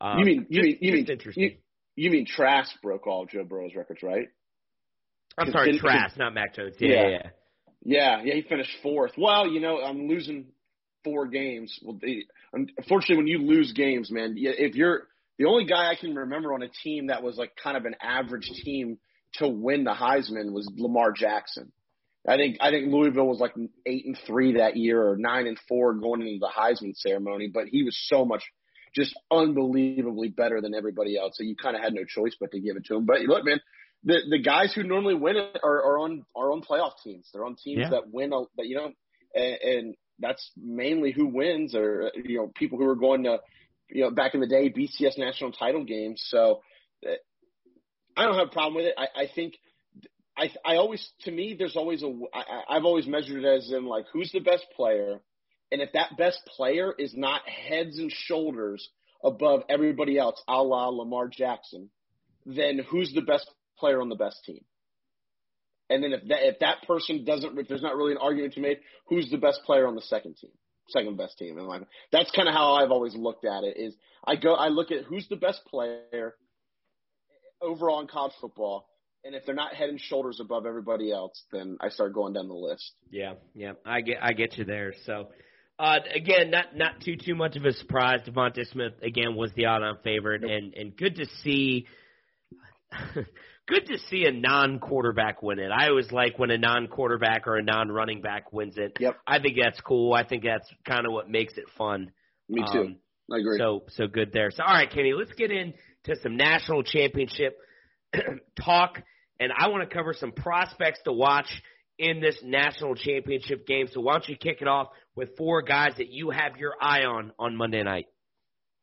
[0.00, 1.42] Um, you mean you mean you mean interesting.
[1.42, 1.56] You,
[1.96, 4.28] you mean Trask broke all of Joe Burrow's records, right?
[5.38, 6.74] I'm sorry, Trask, not Mac Jones.
[6.78, 7.02] Yeah, Yeah.
[7.02, 7.08] yeah.
[7.08, 7.30] yeah.
[7.82, 9.12] Yeah, yeah, he finished fourth.
[9.16, 10.46] Well, you know, I'm losing
[11.02, 11.78] four games.
[11.82, 15.04] Well, they, unfortunately, when you lose games, man, if you're
[15.38, 17.94] the only guy I can remember on a team that was like kind of an
[18.02, 18.98] average team
[19.34, 21.72] to win the Heisman was Lamar Jackson.
[22.28, 23.54] I think I think Louisville was like
[23.86, 27.68] eight and three that year or nine and four going into the Heisman ceremony, but
[27.68, 28.42] he was so much
[28.94, 31.34] just unbelievably better than everybody else.
[31.36, 33.06] So you kind of had no choice but to give it to him.
[33.06, 33.60] But look, man,
[34.04, 37.28] the the guys who normally win it are, are on are on playoff teams.
[37.32, 37.90] They're on teams Yeah.
[37.90, 38.32] that win.
[38.32, 38.92] A, that you know,
[39.34, 43.38] and, and that's mainly who wins, or you know, people who are going to,
[43.88, 46.22] you know, back in the day BCS national title games.
[46.28, 46.60] So
[47.06, 47.12] uh,
[48.16, 48.94] I don't have a problem with it.
[48.96, 49.54] I, I think.
[50.38, 53.84] I, I always, to me, there's always a, I- I've always measured it as in
[53.84, 55.20] like, who's the best player?
[55.70, 58.88] And if that best player is not heads and shoulders
[59.22, 61.90] above everybody else, a la Lamar Jackson,
[62.46, 64.64] then who's the best player on the best team?
[65.90, 68.60] And then if that if that person doesn't, if there's not really an argument to
[68.60, 70.52] be made, who's the best player on the second team,
[70.88, 71.58] second best team?
[71.58, 73.76] And like that's kind of how I've always looked at it.
[73.76, 76.36] Is I go, I look at who's the best player
[77.60, 78.88] overall in college football,
[79.24, 82.46] and if they're not head and shoulders above everybody else, then I start going down
[82.46, 82.92] the list.
[83.10, 84.94] Yeah, yeah, I get I get you there.
[85.06, 85.30] So
[85.80, 88.20] uh again, not not too too much of a surprise.
[88.28, 91.88] DeVonta Smith again was the odd on favorite and and good to see
[93.70, 95.70] good to see a non quarterback win it.
[95.70, 98.96] I always like when a non quarterback or a non running back wins it.
[99.00, 99.16] Yep.
[99.26, 100.12] I think that's cool.
[100.12, 102.12] I think that's kind of what makes it fun.
[102.48, 102.80] Me too.
[102.80, 102.96] Um,
[103.32, 103.58] I agree.
[103.58, 104.50] So so good there.
[104.50, 107.56] So all right, Kenny, let's get into some national championship
[108.60, 109.00] talk,
[109.38, 111.48] and I want to cover some prospects to watch
[111.98, 113.86] in this national championship game.
[113.92, 117.02] So why don't you kick it off with four guys that you have your eye
[117.02, 118.06] on on Monday night?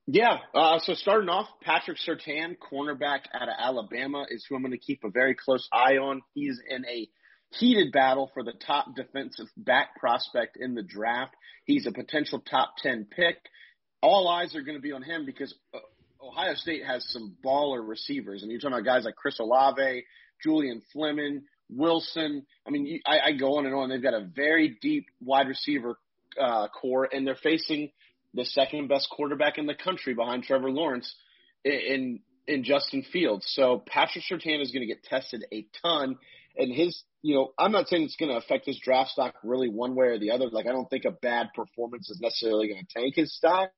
[0.10, 0.38] Yeah.
[0.56, 4.78] Uh, so starting off, Patrick Surtain, cornerback out of Alabama, is who I'm going to
[4.78, 6.22] keep a very close eye on.
[6.34, 7.10] He's in a
[7.52, 11.36] heated battle for the top defensive back prospect in the draft.
[11.66, 13.38] He's a potential top 10 pick.
[14.02, 15.80] All eyes are going to be on him because uh,
[16.26, 18.44] Ohio State has some baller receivers.
[18.44, 20.06] And you're talking about guys like Chris Olave,
[20.42, 22.46] Julian Fleming, Wilson.
[22.66, 23.90] I mean, I, I go on and on.
[23.90, 25.98] They've got a very deep wide receiver
[26.40, 27.92] uh, core, and they're facing
[28.34, 31.14] the second best quarterback in the country behind Trevor Lawrence
[31.64, 33.46] in in, in Justin Fields.
[33.50, 36.18] So Patrick Surtain is going to get tested a ton,
[36.56, 39.70] and his you know I'm not saying it's going to affect his draft stock really
[39.70, 40.50] one way or the other.
[40.50, 43.72] Like I don't think a bad performance is necessarily going to tank his stock,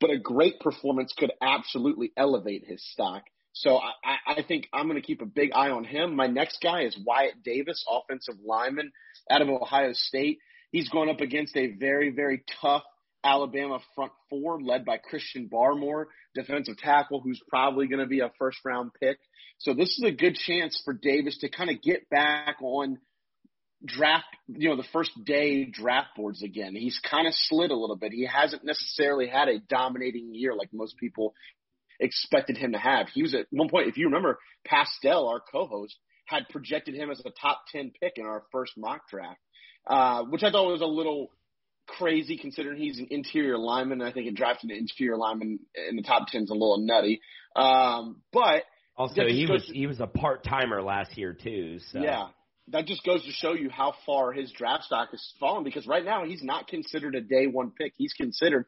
[0.00, 3.24] but a great performance could absolutely elevate his stock.
[3.52, 6.14] So I- I think I'm going to keep a big eye on him.
[6.14, 8.92] My next guy is Wyatt Davis, offensive lineman
[9.30, 10.38] out of Ohio State.
[10.70, 12.84] He's going up against a very, very tough
[13.24, 18.30] Alabama front four led by Christian Barmore, defensive tackle, who's probably going to be a
[18.38, 19.18] first round pick.
[19.58, 22.98] So this is a good chance for Davis to kind of get back on
[23.84, 26.74] draft, you know, the first day draft boards again.
[26.74, 28.12] He's kind of slid a little bit.
[28.12, 31.34] He hasn't necessarily had a dominating year like most people
[32.00, 33.08] expected him to have.
[33.08, 37.20] He was at one point, if you remember, Pastel, our co-host, had projected him as
[37.24, 39.40] a top 10 pick in our first mock draft,
[39.86, 41.30] uh, which I thought was a little
[41.88, 44.02] crazy considering he's an interior lineman.
[44.02, 47.20] I think it drafted an interior lineman in the top 10 is a little nutty.
[47.56, 48.64] Um, but
[48.96, 51.78] Also, he was to- he was a part timer last year too.
[51.78, 52.28] So yeah,
[52.68, 56.04] that just goes to show you how far his draft stock has fallen because right
[56.04, 57.94] now he's not considered a day one pick.
[57.96, 58.66] He's considered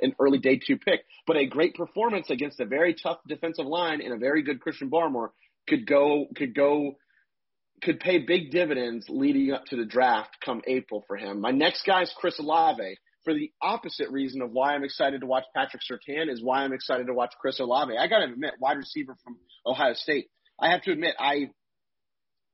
[0.00, 1.04] an early day two pick.
[1.26, 4.90] But a great performance against a very tough defensive line and a very good Christian
[4.90, 5.30] Barmore
[5.66, 6.96] could go could go
[7.82, 11.40] could pay big dividends leading up to the draft come April for him.
[11.40, 12.96] My next guy is Chris Olave.
[13.24, 16.74] For the opposite reason of why I'm excited to watch Patrick Surtain is why I'm
[16.74, 17.96] excited to watch Chris Olave.
[17.96, 20.28] I gotta admit, wide receiver from Ohio State.
[20.60, 21.48] I have to admit, I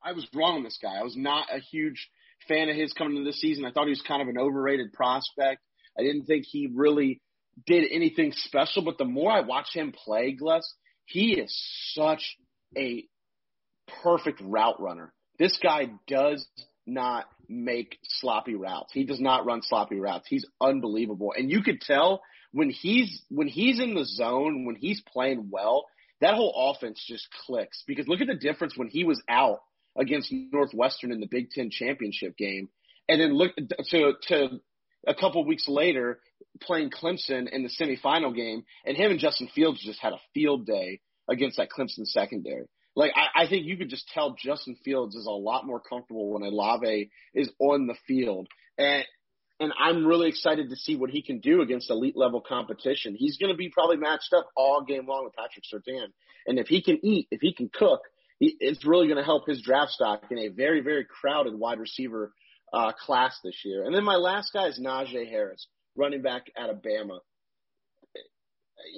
[0.03, 0.95] I was wrong on this guy.
[0.99, 2.09] I was not a huge
[2.49, 3.65] fan of his coming into this season.
[3.65, 5.61] I thought he was kind of an overrated prospect.
[5.99, 7.21] I didn't think he really
[7.67, 8.83] did anything special.
[8.83, 10.73] But the more I watch him play, Gless,
[11.05, 11.55] he is
[11.95, 12.37] such
[12.77, 13.05] a
[14.03, 15.13] perfect route runner.
[15.39, 16.47] This guy does
[16.87, 18.93] not make sloppy routes.
[18.93, 20.27] He does not run sloppy routes.
[20.29, 21.35] He's unbelievable.
[21.37, 22.23] And you could tell
[22.53, 25.87] when he's when he's in the zone, when he's playing well,
[26.21, 27.83] that whole offense just clicks.
[27.87, 29.61] Because look at the difference when he was out
[29.97, 32.69] against Northwestern in the Big Ten championship game,
[33.09, 34.49] and then look to to
[35.07, 36.21] a couple weeks later
[36.61, 40.67] playing Clemson in the semifinal game, and him and Justin Fields just had a field
[40.67, 42.67] day against that Clemson secondary.
[42.97, 46.33] Like I, I think you could just tell Justin Fields is a lot more comfortable
[46.33, 48.49] when Olave is on the field,
[48.79, 49.05] and
[49.61, 53.15] and I'm really excited to see what he can do against elite level competition.
[53.15, 56.09] He's going to be probably matched up all game long with Patrick Surtain,
[56.47, 58.01] and if he can eat, if he can cook,
[58.39, 61.79] he, it's really going to help his draft stock in a very very crowded wide
[61.79, 62.33] receiver
[62.73, 63.85] uh, class this year.
[63.85, 67.21] And then my last guy is Najee Harris, running back out of Bama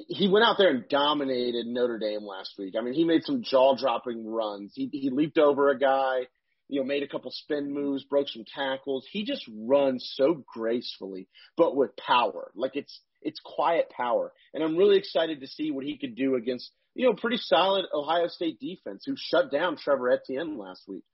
[0.08, 2.74] he went out there and dominated Notre Dame last week.
[2.78, 4.72] I mean, he made some jaw dropping runs.
[4.74, 6.26] He he leaped over a guy,
[6.68, 9.06] you know, made a couple spin moves, broke some tackles.
[9.10, 12.50] He just runs so gracefully, but with power.
[12.54, 14.32] Like it's It's quiet power.
[14.52, 17.86] And I'm really excited to see what he could do against, you know, pretty solid
[17.94, 21.04] Ohio State defense who shut down Trevor Etienne last week.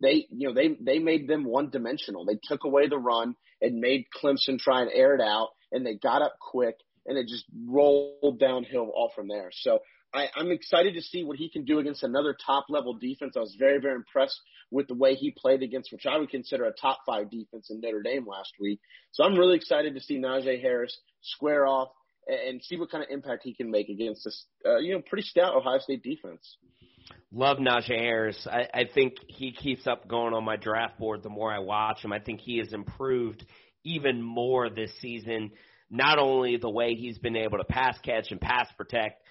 [0.00, 2.24] They, you know, they, they made them one dimensional.
[2.24, 5.94] They took away the run and made Clemson try and air it out and they
[5.94, 6.76] got up quick
[7.10, 9.50] and it just rolled downhill all from there.
[9.52, 9.80] So
[10.14, 13.34] I, I'm excited to see what he can do against another top level defense.
[13.36, 16.64] I was very, very impressed with the way he played against, which I would consider
[16.64, 18.78] a top five defense in Notre Dame last week.
[19.10, 21.88] So I'm really excited to see Najee Harris square off
[22.28, 25.26] and see what kind of impact he can make against this, uh, you know, pretty
[25.26, 26.56] stout Ohio State defense.
[27.32, 28.46] Love Najee Harris.
[28.48, 32.04] I, I think he keeps up going on my draft board the more I watch
[32.04, 32.12] him.
[32.12, 33.44] I think he has improved
[33.82, 35.50] even more this season.
[35.90, 39.22] Not only the way he's been able to pass catch and pass protect,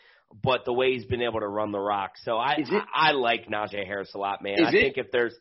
[0.44, 2.12] but the way he's been able to run the rock.
[2.24, 4.64] So I it, I, I like Najee Harris a lot, man.
[4.64, 5.36] I think if there's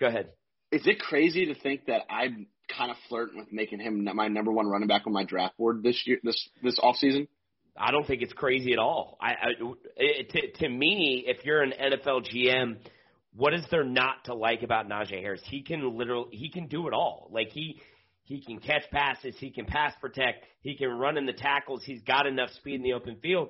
[0.00, 0.30] go ahead.
[0.72, 4.50] Is it crazy to think that I'm kind of flirting with making him my number
[4.50, 7.28] one running back on my draft board this year this this off season?
[7.78, 9.18] I don't think it's crazy at all.
[9.20, 9.48] I, I
[9.96, 12.78] it, to to me, if you're an NFL GM,
[13.34, 15.42] what is there not to like about Najee Harris?
[15.44, 17.28] He can literally he can do it all.
[17.30, 17.80] Like he
[18.26, 22.02] he can catch passes, he can pass protect, he can run in the tackles, he's
[22.02, 23.48] got enough speed in the open field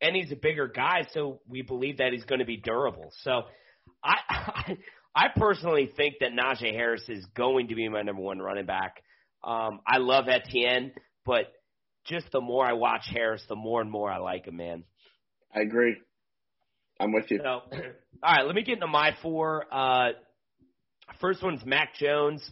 [0.00, 3.12] and he's a bigger guy, so we believe that he's going to be durable.
[3.22, 3.42] So
[4.02, 4.76] I, I,
[5.14, 9.02] I personally think that Najee Harris is going to be my number one running back.
[9.42, 10.92] Um, I love Etienne,
[11.26, 11.52] but
[12.06, 14.84] just the more I watch Harris, the more and more I like him, man.
[15.54, 15.96] I agree.
[16.98, 17.38] I'm with you.
[17.42, 17.44] So,
[18.22, 19.66] all right, let me get into my four.
[19.72, 20.10] Uh,
[21.20, 22.48] first one's Mac Jones.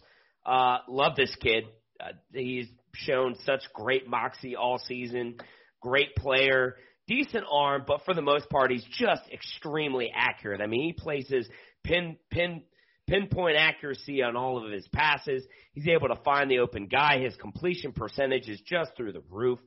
[0.49, 1.65] Uh, love this kid.
[1.99, 5.35] Uh, he's shown such great moxie all season.
[5.81, 6.75] Great player
[7.09, 10.61] decent arm, but for the most part, he's just extremely accurate.
[10.61, 11.49] I mean, he places
[11.83, 12.61] pin pin
[13.07, 15.43] pinpoint accuracy on all of his passes.
[15.73, 17.19] He's able to find the open guy.
[17.19, 19.57] His completion percentage is just through the roof.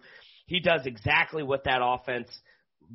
[0.46, 2.28] He does exactly what that offense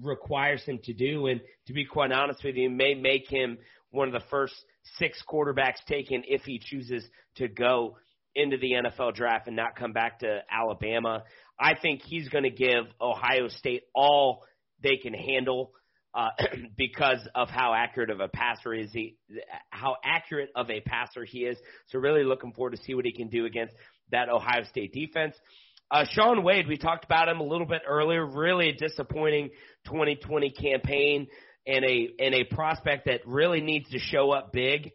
[0.01, 1.27] requires him to do.
[1.27, 3.57] And to be quite honest with you, may make him
[3.91, 4.53] one of the first
[4.97, 7.03] six quarterbacks taken if he chooses
[7.35, 7.97] to go
[8.35, 11.23] into the NFL draft and not come back to Alabama.
[11.59, 14.43] I think he's going to give Ohio State all
[14.83, 15.71] they can handle
[16.13, 16.29] uh,
[16.77, 19.17] because of how accurate of a passer is he,
[19.69, 21.57] how accurate of a passer he is.
[21.87, 23.73] So really looking forward to see what he can do against
[24.11, 25.35] that Ohio State defense.
[25.89, 28.25] Uh, Shaun Wade, we talked about him a little bit earlier.
[28.25, 29.49] Really disappointing
[29.85, 31.27] 2020 campaign
[31.67, 34.91] and a and a prospect that really needs to show up big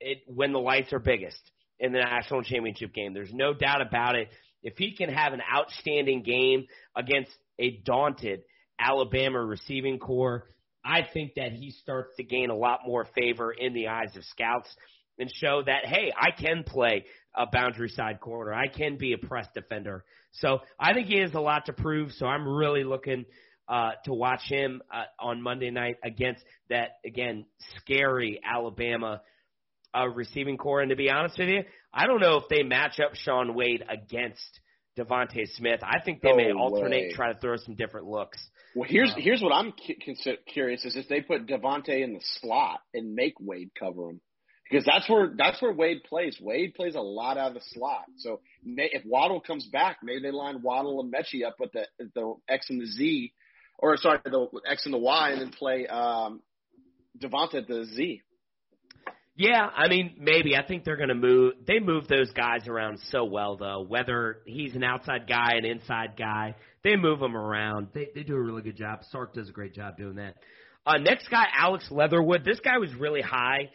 [0.00, 1.40] it, when the lights are biggest
[1.78, 3.12] in the national championship game.
[3.12, 4.28] There's no doubt about it.
[4.62, 8.42] If he can have an outstanding game against a daunted
[8.78, 10.44] Alabama receiving corps,
[10.84, 14.24] I think that he starts to gain a lot more favor in the eyes of
[14.24, 14.68] scouts
[15.18, 17.04] and show that, hey, I can play
[17.34, 18.52] a boundary side corner.
[18.52, 20.04] I can be a press defender.
[20.32, 22.12] So I think he has a lot to prove.
[22.12, 23.24] So I'm really looking
[23.68, 27.46] uh, to watch him uh, on Monday night against that, again,
[27.78, 29.22] scary Alabama
[29.96, 30.80] uh, receiving corps.
[30.80, 33.84] And to be honest with you, I don't know if they match up Shaun Wade
[33.88, 34.60] against
[34.98, 35.80] DeVonta Smith.
[35.82, 37.12] I think they no may alternate, way.
[37.14, 38.38] try to throw some different looks.
[38.74, 42.22] Well, here's uh, here's what I'm cu- curious is if they put DeVonta in the
[42.40, 44.20] slot and make Wade cover him.
[44.70, 46.38] Because that's where that's where Wade plays.
[46.40, 48.04] Wade plays a lot out of the slot.
[48.18, 51.86] So may, if Waddle comes back, maybe they line Waddle and Metchie up with the
[52.14, 53.34] the X and the Z,
[53.82, 56.40] or sorry, the X and the Y, and then play um,
[57.20, 58.22] DeVonta at the Z.
[59.34, 60.56] Yeah, I mean, maybe.
[60.56, 61.54] I think they're going to move.
[61.66, 63.84] They move those guys around so well, though.
[63.86, 67.88] Whether he's an outside guy, an inside guy, they move them around.
[67.92, 69.00] They they do a really good job.
[69.10, 70.36] Sark does a great job doing that.
[70.86, 72.44] Uh, next guy, Alex Leatherwood.
[72.44, 73.70] This guy was really high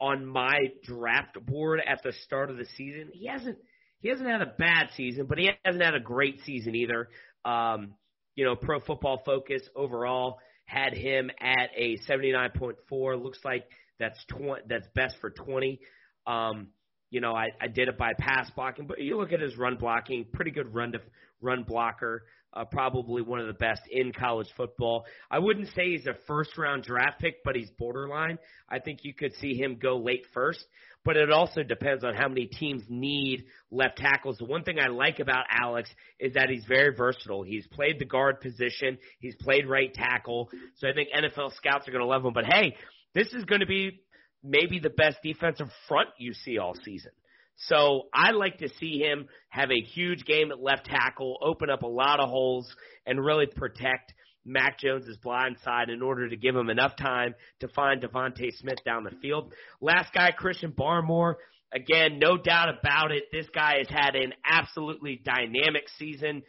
[0.00, 3.10] on my draft board at the start of the season.
[3.12, 3.58] He hasn't
[4.00, 7.08] he hasn't had a bad season, but he hasn't had a great season either.
[7.44, 7.94] Um,
[8.34, 13.22] you know, Pro Football Focus overall had him at a 79.4.
[13.22, 13.66] Looks like
[14.00, 14.62] that's twenty.
[14.66, 15.80] That's best for twenty.
[16.26, 16.68] Um,
[17.10, 19.76] you know, I, I did it by pass blocking, but you look at his run
[19.76, 21.00] blocking, pretty good run to
[21.40, 22.24] run blocker.
[22.52, 25.04] Uh, probably one of the best in college football.
[25.30, 28.38] I wouldn't say he's a first round draft pick, but he's borderline.
[28.68, 30.64] I think you could see him go late first,
[31.04, 34.38] but it also depends on how many teams need left tackles.
[34.38, 37.42] The one thing I like about Alex is that he's very versatile.
[37.42, 41.92] He's played the guard position, he's played right tackle, so I think NFL scouts are
[41.92, 42.32] going to love him.
[42.32, 42.76] But hey,
[43.14, 44.02] this is going to be
[44.42, 47.12] maybe the best defensive front you see all season.
[47.56, 51.82] So I like to see him have a huge game at left tackle, open up
[51.82, 52.74] a lot of holes,
[53.06, 57.68] and really protect Mac Jones's blind side in order to give him enough time to
[57.68, 59.52] find DeVonta Smith down the field.
[59.80, 61.34] Last guy, Christian Barmore.
[61.72, 63.24] Again, no doubt about it.
[63.32, 66.42] This guy has had an absolutely dynamic season.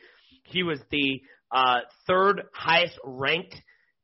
[0.45, 1.21] He was the
[1.51, 3.55] uh, third highest ranked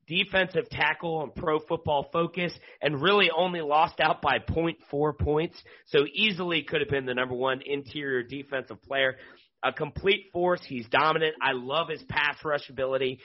[0.08, 5.62] defensive tackle on Pro Football Focus, and really only lost out by 0.4 points.
[5.86, 9.16] So easily could have been the number one interior defensive player.
[9.62, 10.60] A complete force.
[10.66, 11.34] He's dominant.
[11.42, 13.20] I love his pass rush ability.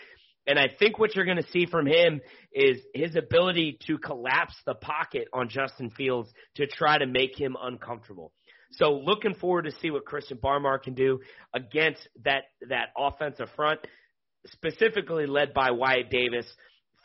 [0.46, 2.22] And I think what you're going to see from him
[2.52, 7.56] is his ability to collapse the pocket on Justin Fields to try to make him
[7.62, 8.34] uncomfortable.
[8.72, 11.20] So looking forward to see what Christian Barmore can do
[11.54, 13.80] against that that offensive front,
[14.48, 16.48] specifically led by Wyatt Davis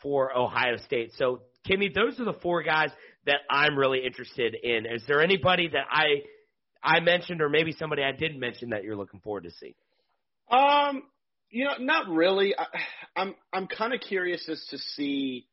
[0.01, 1.13] for Ohio State.
[1.15, 2.89] So Kenny, those are the four guys
[3.25, 4.85] that I'm really interested in.
[4.85, 6.23] Is there anybody that I
[6.83, 9.75] I mentioned or maybe somebody I didn't mention that you're looking forward to see?
[10.49, 11.03] Um,
[11.51, 12.55] you know, not really.
[12.57, 12.65] I,
[13.15, 15.47] I'm I'm kind of curious as to see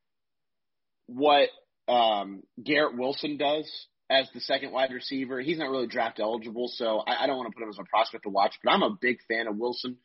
[1.07, 1.49] what
[1.89, 3.71] um, Garrett Wilson does
[4.11, 5.41] as the second wide receiver.
[5.41, 7.85] He's not really draft eligible, so I, I don't want to put him as a
[7.85, 8.55] prospect to watch.
[8.63, 9.97] But I'm a big fan of Wilson.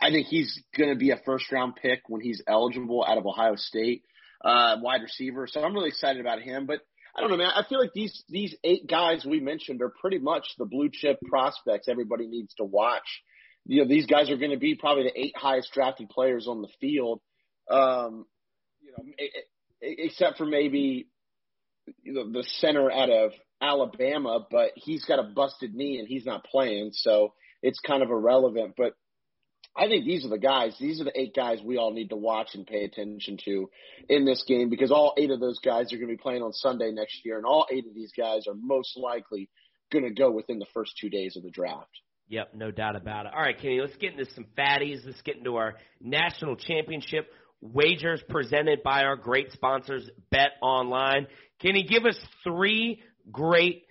[0.00, 3.26] I think he's going to be a first round pick when he's eligible out of
[3.26, 4.02] Ohio State,
[4.42, 5.46] uh, wide receiver.
[5.46, 6.66] So I'm really excited about him.
[6.66, 6.80] But
[7.14, 7.50] I don't know, man.
[7.54, 11.18] I feel like these these eight guys we mentioned are pretty much the blue chip
[11.28, 13.22] prospects everybody needs to watch.
[13.66, 16.62] You know, these guys are going to be probably the eight highest drafted players on
[16.62, 17.20] the field.
[17.70, 18.26] Um,
[18.80, 19.12] you know,
[19.80, 21.06] except for maybe
[22.02, 26.24] you know, the center out of Alabama, but he's got a busted knee and he's
[26.24, 28.74] not playing, so it's kind of irrelevant.
[28.76, 28.94] But
[29.76, 30.76] I think these are the guys.
[30.80, 33.70] These are the eight guys we all need to watch and pay attention to
[34.08, 36.52] in this game because all eight of those guys are going to be playing on
[36.52, 39.48] Sunday next year, and all eight of these guys are most likely
[39.92, 42.00] going to go within the first two days of the draft.
[42.30, 43.32] Yep, no doubt about it.
[43.34, 45.04] All right, Kenny, let's get into some fatties.
[45.04, 47.28] Let's get into our national championship
[47.60, 51.26] wagers presented by our great sponsors, Bet Online.
[51.60, 53.02] Kenny, give us three
[53.32, 53.82] great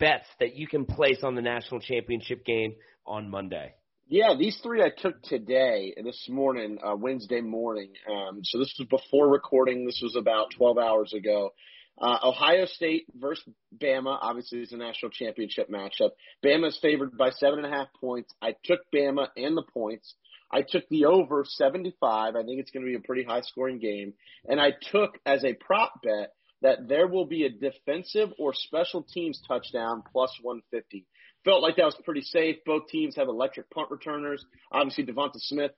[0.00, 2.74] bets that you can place on the national championship game
[3.06, 3.72] on Monday.
[4.08, 7.92] Yeah, these three I took today, this morning, uh, Wednesday morning.
[8.10, 9.86] Um, so this was before recording.
[9.86, 11.50] This was about 12 hours ago.
[11.98, 13.44] Uh, Ohio State versus
[13.76, 14.18] Bama.
[14.20, 16.10] Obviously, it's a national championship matchup.
[16.44, 18.32] Bama is favored by seven and a half points.
[18.42, 20.14] I took Bama and the points.
[20.50, 22.36] I took the over 75.
[22.36, 24.14] I think it's going to be a pretty high scoring game.
[24.46, 26.32] And I took as a prop bet
[26.62, 31.06] that there will be a defensive or special teams touchdown plus 150
[31.46, 32.56] felt like that was pretty safe.
[32.66, 34.44] Both teams have electric punt returners.
[34.70, 35.70] Obviously, Devonta Smith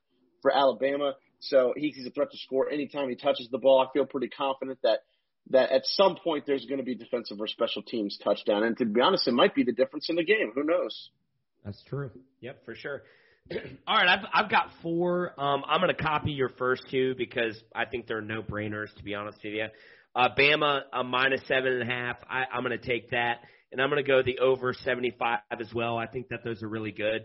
[0.43, 3.81] for Alabama, so he's a threat to score anytime he touches the ball.
[3.81, 5.01] I feel pretty confident that
[5.51, 8.65] that at some point there's going to be defensive or special teams touchdown.
[8.65, 10.53] And to be honest, it might be the difference in the game.
[10.55, 11.11] Who knows?
[11.65, 12.11] That's true.
[12.41, 13.03] Yep, for sure.
[13.87, 15.33] All right, I've I've got four.
[15.41, 18.95] Um, I'm going to copy your first two because I think they're no brainers.
[18.97, 19.67] To be honest with you,
[20.15, 22.17] uh, Bama a minus seven and a half.
[22.29, 23.41] I, I'm going to take that
[23.73, 25.99] and I'm going to go the over 75 as well.
[25.99, 27.25] I think that those are really good.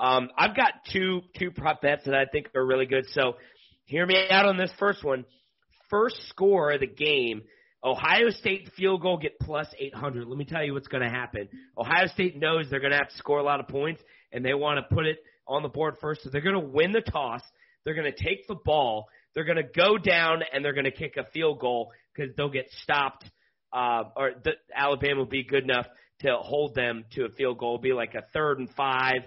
[0.00, 3.06] Um, I've got two two prop bets that I think are really good.
[3.12, 3.34] So
[3.84, 5.24] hear me out on this first one.
[5.88, 7.42] First score of the game,
[7.84, 10.26] Ohio State field goal get plus 800.
[10.26, 11.48] Let me tell you what's going to happen.
[11.76, 14.00] Ohio State knows they're going to have to score a lot of points,
[14.32, 16.22] and they want to put it on the board first.
[16.22, 17.42] So they're going to win the toss.
[17.84, 19.06] They're going to take the ball.
[19.34, 22.48] They're going to go down, and they're going to kick a field goal because they'll
[22.48, 23.30] get stopped–
[23.74, 25.86] uh, or the, Alabama will be good enough
[26.20, 27.74] to hold them to a field goal.
[27.74, 29.22] It'll be like a third and five,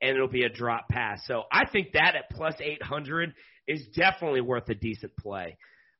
[0.00, 1.20] and it'll be a drop pass.
[1.26, 3.34] So I think that at plus 800
[3.66, 5.58] is definitely worth a decent play.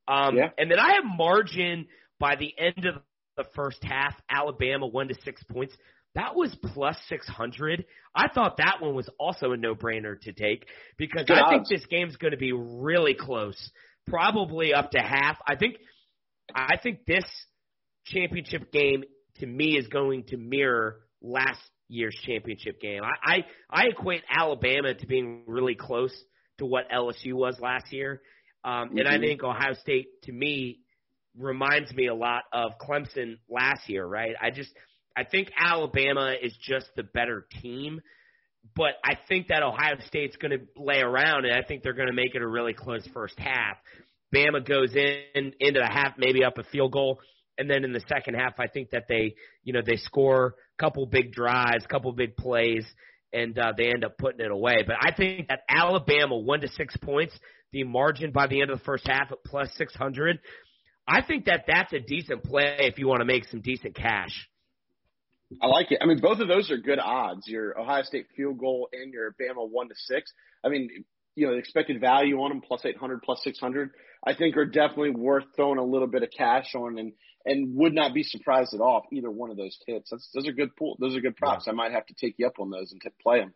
[0.08, 0.50] Um, yeah.
[0.56, 1.86] And then I have margin
[2.18, 3.02] by the end of
[3.36, 5.74] the first half, Alabama one to six points.
[6.14, 7.84] That was plus 600.
[8.14, 11.68] I thought that one was also a no brainer to take because Good I odds.
[11.68, 13.70] think this game's going to be really close,
[14.06, 15.36] probably up to half.
[15.46, 15.76] I think,
[16.54, 17.24] I think this
[18.06, 19.04] championship game
[19.36, 23.02] to me is going to mirror last year's championship game.
[23.04, 26.12] I, I, I equate Alabama to being really close
[26.58, 28.22] to what LSU was last year.
[28.64, 28.98] Um, mm-hmm.
[28.98, 29.22] And I mm-hmm.
[29.22, 30.80] think Ohio State, to me,
[31.36, 34.34] reminds me a lot of Clemson last year, right?
[34.40, 34.70] I just,
[35.16, 38.00] I think Alabama is just the better team,
[38.74, 42.08] but I think that Ohio State's going to lay around, and I think they're going
[42.08, 43.76] to make it a really close first half.
[44.34, 47.20] Bama goes in into the half, maybe up a field goal
[47.58, 49.34] and then in the second half, I think that they,
[49.64, 52.86] you know, they score a couple big drives, a couple big plays,
[53.32, 54.84] and uh, they end up putting it away.
[54.86, 57.36] But I think that Alabama one to six points,
[57.72, 60.38] the margin by the end of the first half at plus six hundred.
[61.06, 64.48] I think that that's a decent play if you want to make some decent cash.
[65.62, 65.98] I like it.
[66.02, 67.46] I mean, both of those are good odds.
[67.46, 70.30] Your Ohio State field goal and your Bama one to six.
[70.62, 71.04] I mean,
[71.34, 73.90] you know, the expected value on them plus 800, plus 600,
[74.26, 77.12] I think are definitely worth throwing a little bit of cash on and,
[77.46, 80.10] and would not be surprised at all if either one of those hits.
[80.10, 80.96] That's, those are good pool.
[81.00, 81.64] Those are good props.
[81.66, 81.72] Yeah.
[81.72, 83.54] I might have to take you up on those and t- play them.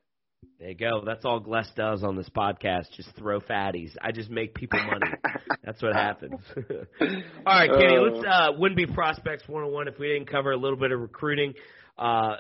[0.63, 1.03] There you go.
[1.05, 2.93] That's all Gless does on this podcast.
[2.97, 3.97] Just throw fatties.
[4.01, 5.13] I just make people money.
[5.65, 6.41] That's what happens.
[6.57, 7.07] all
[7.47, 7.99] right, Kenny.
[7.99, 10.93] Let's uh, wouldn't be prospects one on one if we didn't cover a little bit
[10.93, 11.55] of recruiting,
[11.99, 12.37] uh, uh,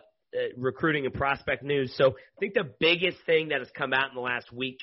[0.56, 1.94] recruiting and prospect news.
[1.96, 4.78] So I think the biggest thing that has come out in the last week,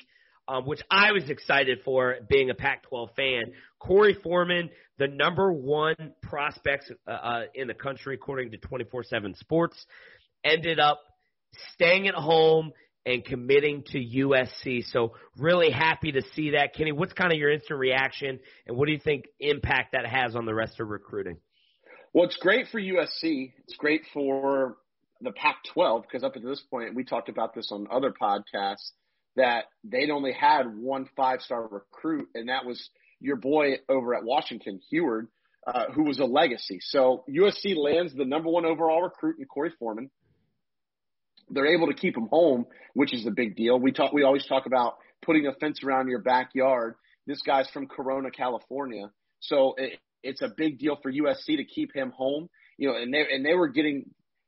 [0.46, 3.52] um, which I was excited for, being a Pac-12 fan,
[3.82, 4.68] Korey Foreman,
[4.98, 9.86] the number one prospects uh, uh, in the country according to 24/7 Sports,
[10.44, 11.00] ended up
[11.72, 12.72] staying at home
[13.06, 14.84] and committing to USC.
[14.90, 16.74] So really happy to see that.
[16.74, 20.36] Kenny, what's kind of your instant reaction and what do you think impact that has
[20.36, 21.38] on the rest of recruiting?
[22.12, 23.52] Well, it's great for USC.
[23.64, 24.76] It's great for
[25.20, 28.90] the Pac-12 because up to this point, we talked about this on other podcasts
[29.36, 32.90] that they'd only had one five-star recruit, and that was
[33.20, 35.28] your boy over at Washington, Huard,
[35.66, 36.78] uh, who was a legacy.
[36.80, 40.10] So USC lands the number one overall recruit in Korey Foreman
[41.50, 43.78] they're able to keep him home, which is a big deal.
[43.78, 46.94] We talk, we always talk about putting a fence around your backyard.
[47.26, 51.94] This guy's from Corona, California, so it, it's a big deal for USC to keep
[51.94, 52.48] him home.
[52.78, 54.04] You know, and they and they were getting.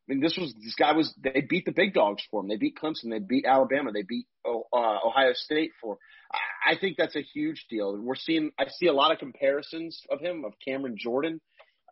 [0.09, 2.49] I mean, this was this guy was they beat the big dogs for him.
[2.49, 3.11] They beat Clemson.
[3.11, 3.93] They beat Alabama.
[3.93, 4.77] They beat uh,
[5.07, 5.99] Ohio State for.
[6.67, 7.97] I think that's a huge deal.
[7.97, 8.51] We're seeing.
[8.59, 11.41] I see a lot of comparisons of him of Cameron Jordan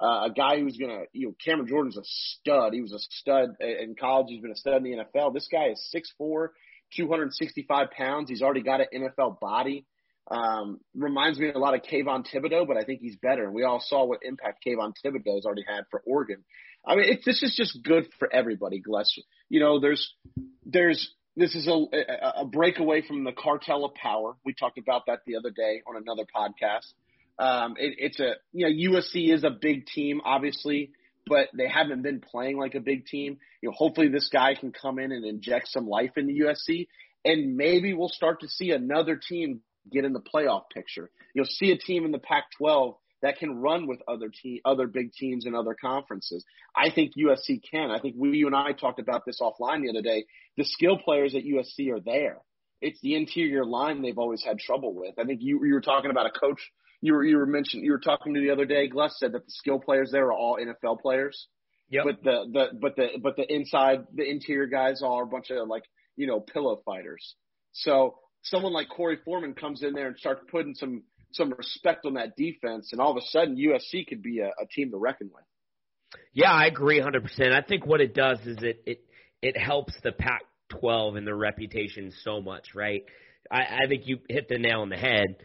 [0.00, 2.72] uh, a guy who's to, you know, Cameron Jordan's a stud.
[2.72, 4.26] He was a stud in college.
[4.30, 5.34] He's been a stud in the NFL.
[5.34, 6.48] This guy is 6'4",
[6.96, 8.30] 265 pounds.
[8.30, 9.84] He's already got an NFL body.
[10.30, 13.44] Um, reminds me a lot of Kayvon Thibodeaux, but I think he's better.
[13.44, 16.44] And we all saw what impact Kayvon Thibodeaux has already had for Oregon.
[16.86, 19.12] I mean, it, this is just good for everybody, Gless.
[19.48, 20.14] You know, there's,
[20.64, 24.36] there's, this is a, a, a breakaway from the cartel of power.
[24.44, 26.92] We talked about that the other day on another podcast.
[27.40, 30.92] Um, it, it's a you know USC is a big team, obviously,
[31.26, 33.38] but they haven't been playing like a big team.
[33.62, 36.88] You know, hopefully this guy can come in and inject some life into USC,
[37.24, 39.60] and maybe we'll start to see another team
[39.90, 41.10] get in the playoff picture.
[41.34, 45.12] You'll see a team in the Pac-12 that can run with other team, other big
[45.12, 46.44] teams in other conferences.
[46.76, 47.90] I think USC can.
[47.90, 50.24] I think we, you and I talked about this offline the other day.
[50.58, 52.38] The skill players at USC are there.
[52.82, 55.18] It's the interior line they've always had trouble with.
[55.18, 56.60] I think you, you were talking about a coach
[57.00, 58.88] you were you were mentioning you were talking to the other day.
[58.88, 61.46] Gless said that the skill players there are all NFL players.
[61.88, 62.04] Yep.
[62.04, 65.68] But the the but the but the inside the interior guys are a bunch of
[65.68, 65.84] like
[66.16, 67.34] you know pillow fighters.
[67.72, 72.14] So someone like Korey Foreman comes in there and starts putting some some respect on
[72.14, 75.30] that defense, and all of a sudden USC could be a, a team to reckon
[75.32, 75.44] with.
[76.32, 77.52] Yeah, I agree 100%.
[77.52, 79.04] I think what it does is it it
[79.42, 83.04] it helps the Pac-12 and their reputation so much, right?
[83.50, 85.36] I, I think you hit the nail on the head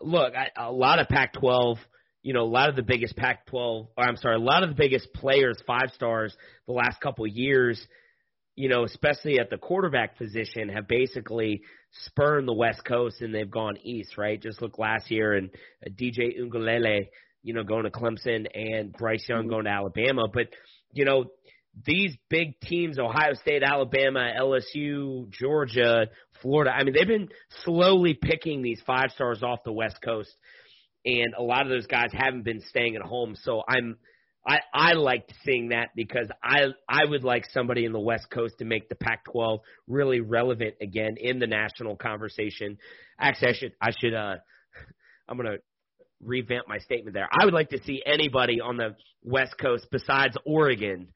[0.00, 1.78] look, I, a lot of Pac-12,
[2.22, 4.74] you know, a lot of the biggest Pac-12, or I'm sorry, a lot of the
[4.74, 6.34] biggest players, five stars,
[6.66, 7.84] the last couple of years,
[8.56, 11.62] you know, especially at the quarterback position, have basically
[12.04, 14.40] spurned the West Coast and they've gone east, right?
[14.40, 15.50] Just look last year and
[15.84, 17.08] uh, DJ Uiagalelei,
[17.42, 20.48] you know, going to Clemson and Bryce Young going to Alabama, but
[20.92, 21.26] you know,
[21.86, 26.08] these big teams, Ohio State, Alabama, LSU, Georgia,
[26.42, 27.28] Florida, I mean, they've been
[27.64, 30.34] slowly picking these five stars off the West Coast,
[31.04, 33.36] and a lot of those guys haven't been staying at home.
[33.42, 33.96] So I'm,
[34.46, 38.58] I, I liked seeing that because I, I would like somebody in the West Coast
[38.58, 42.78] to make the Pac-12 really relevant again in the national conversation.
[43.18, 44.36] Actually, I should, I should, uh,
[45.28, 45.58] I'm gonna
[46.22, 47.28] revamp my statement there.
[47.30, 51.08] I would like to see anybody on the West Coast besides Oregon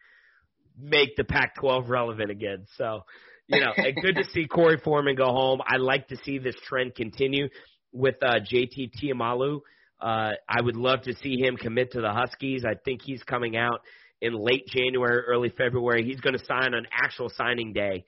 [0.79, 2.67] make the Pac-12 relevant again.
[2.77, 3.05] So,
[3.47, 3.73] you know,
[4.03, 5.61] good to see Korey Foreman go home.
[5.67, 7.49] I like to see this trend continue
[7.93, 9.61] with uh, JT Tuimoloau.
[10.01, 12.65] Uh, I would love to see him commit to the Huskies.
[12.65, 13.81] I think he's coming out
[14.21, 16.05] in late January, early February.
[16.05, 18.05] He's going to sign on actual signing day,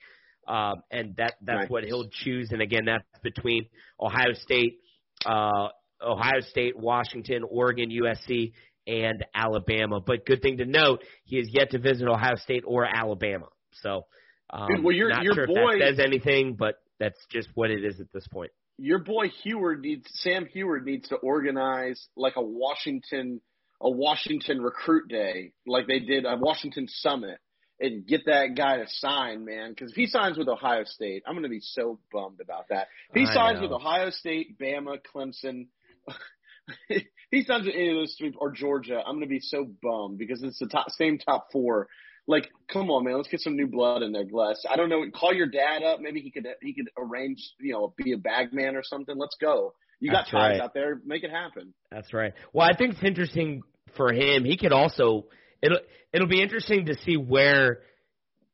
[0.47, 1.69] um, and that that's nice.
[1.69, 2.49] what he'll choose.
[2.51, 3.67] And again, that's between
[3.99, 4.79] Ohio State,
[5.25, 5.69] uh,
[6.01, 8.53] Ohio State, Washington, Oregon, USC,
[8.85, 9.99] and Alabama.
[9.99, 13.47] But good thing to note, he has yet to visit Ohio State or Alabama.
[13.81, 14.05] So,
[14.49, 17.49] um, Dude, well, your, not your sure boy, if that says anything, but that's just
[17.55, 18.51] what it is at this point.
[18.77, 23.41] Your boy Huard needs Sam Huard needs to organize like a Washington
[23.81, 27.39] a Washington recruit day, like they did a Washington summit,
[27.79, 29.71] and get that guy to sign, man.
[29.71, 32.87] Because if he signs with Ohio State, I'm going to be so bummed about that.
[33.09, 33.63] If he I signs know.
[33.63, 35.67] with Ohio State, Bama, Clemson,
[37.31, 40.43] he signs with any of those three or Georgia, I'm gonna be so bummed because
[40.43, 41.87] it's the top same top four.
[42.27, 44.65] Like, come on, man, let's get some new blood in there, Gless.
[44.69, 45.03] I don't know.
[45.15, 46.01] Call your dad up.
[46.01, 49.17] Maybe he could he could arrange, you know, be a bag man or something.
[49.17, 49.73] Let's go.
[49.99, 50.61] You got That's ties right.
[50.61, 51.01] out there.
[51.05, 51.73] Make it happen.
[51.89, 52.33] That's right.
[52.53, 53.63] Well, I think it's interesting
[53.95, 54.43] for him.
[54.43, 55.27] He could also
[55.61, 55.79] it'll
[56.13, 57.79] it'll be interesting to see where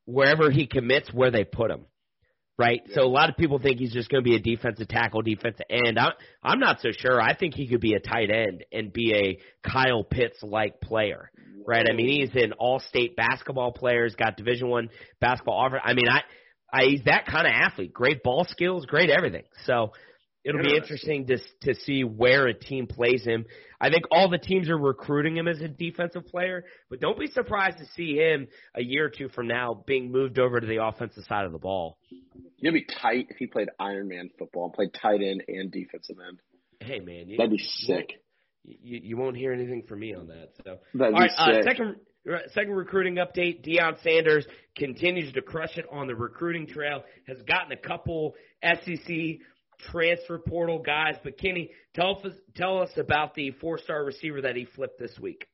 [0.06, 1.86] wherever he commits where they put him.
[2.58, 2.82] Right?
[2.88, 2.96] Yeah.
[2.96, 5.66] So a lot of people think he's just going to be a defensive tackle, defensive
[5.70, 5.98] end.
[5.98, 7.22] I'm I'm not so sure.
[7.22, 11.32] I think he could be a tight end and be a Kyle Pitts like player,
[11.66, 11.86] right?
[11.90, 14.06] I mean, he's an all-state basketball player.
[14.06, 14.90] He's got Division One
[15.20, 15.80] basketball offer.
[15.84, 16.22] I mean, I,
[16.72, 17.94] I he's that kind of athlete.
[17.94, 19.44] Great ball skills, great everything.
[19.66, 19.92] So
[20.44, 23.46] it'll be interesting to to see where a team plays him.
[23.80, 27.28] I think all the teams are recruiting him as a defensive player, but don't be
[27.28, 30.84] surprised to see him a year or two from now being moved over to the
[30.84, 31.98] offensive side of the ball.
[32.62, 36.18] It'd be tight if he played Iron Man football and played tight end and defensive
[36.26, 36.40] end.
[36.80, 38.22] Hey man, you, That'd be sick.
[38.66, 40.52] You, you won't hear anything from me on that.
[40.64, 41.96] So That'd all right, uh, second
[42.54, 43.66] second recruiting update.
[43.68, 44.46] Deion Sanders
[44.78, 47.04] continues to crush it on the recruiting trail.
[47.28, 49.08] Has gotten a couple SEC
[49.80, 51.16] transfer portal guys.
[51.24, 55.18] But Kenny, tell us tell us about the four star receiver that he flipped this
[55.20, 55.48] week.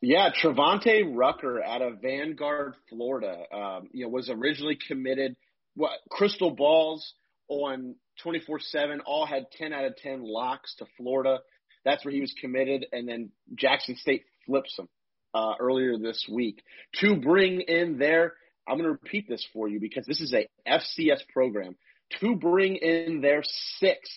[0.00, 5.36] Yeah, Trevante Rucker out of Vanguard, Florida, um, you know, was originally committed.
[5.76, 7.14] What crystal balls
[7.48, 11.40] on 24/7 all had 10 out of 10 locks to Florida.
[11.84, 14.88] That's where he was committed, and then Jackson State flips him
[15.34, 16.62] uh, earlier this week
[17.00, 18.34] to bring in their.
[18.66, 21.76] I'm going to repeat this for you because this is a FCS program
[22.20, 23.42] to bring in their
[23.78, 24.12] sixth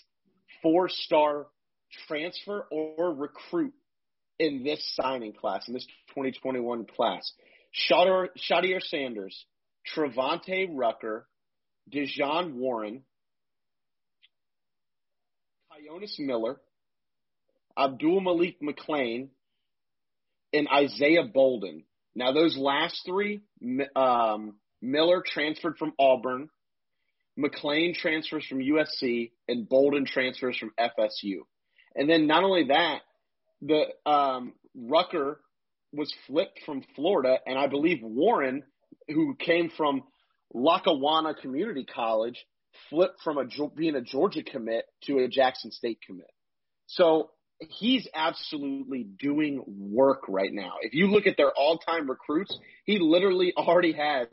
[0.62, 1.48] four-star
[2.08, 3.74] transfer or recruit
[4.40, 7.32] in this signing class, in this 2021 class.
[7.74, 9.46] Shedeur, Shedeur Sanders,
[9.96, 11.28] Travante Rucker,
[11.94, 13.04] De'Jahn Warren,
[15.72, 16.60] Kyonis Miller,
[17.78, 19.30] Abdul Malik McClain,
[20.54, 21.84] and Isaiah Bolden.
[22.16, 23.42] Now, those last three,
[23.96, 26.50] um, Miller transferred from Auburn,
[27.38, 31.42] McClain transfers from USC, and Bolden transfers from FSU.
[31.96, 33.00] And then not only that,
[33.62, 35.40] the um, Rucker
[35.94, 38.64] was flipped from Florida, and I believe Warren,
[39.08, 40.04] who came from
[40.54, 42.46] Lackawanna Community College,
[42.90, 46.30] flipped from a being a Georgia commit to a Jackson State commit.
[46.88, 50.74] So he's absolutely doing work right now.
[50.82, 54.28] If you look at their all-time recruits, he literally already has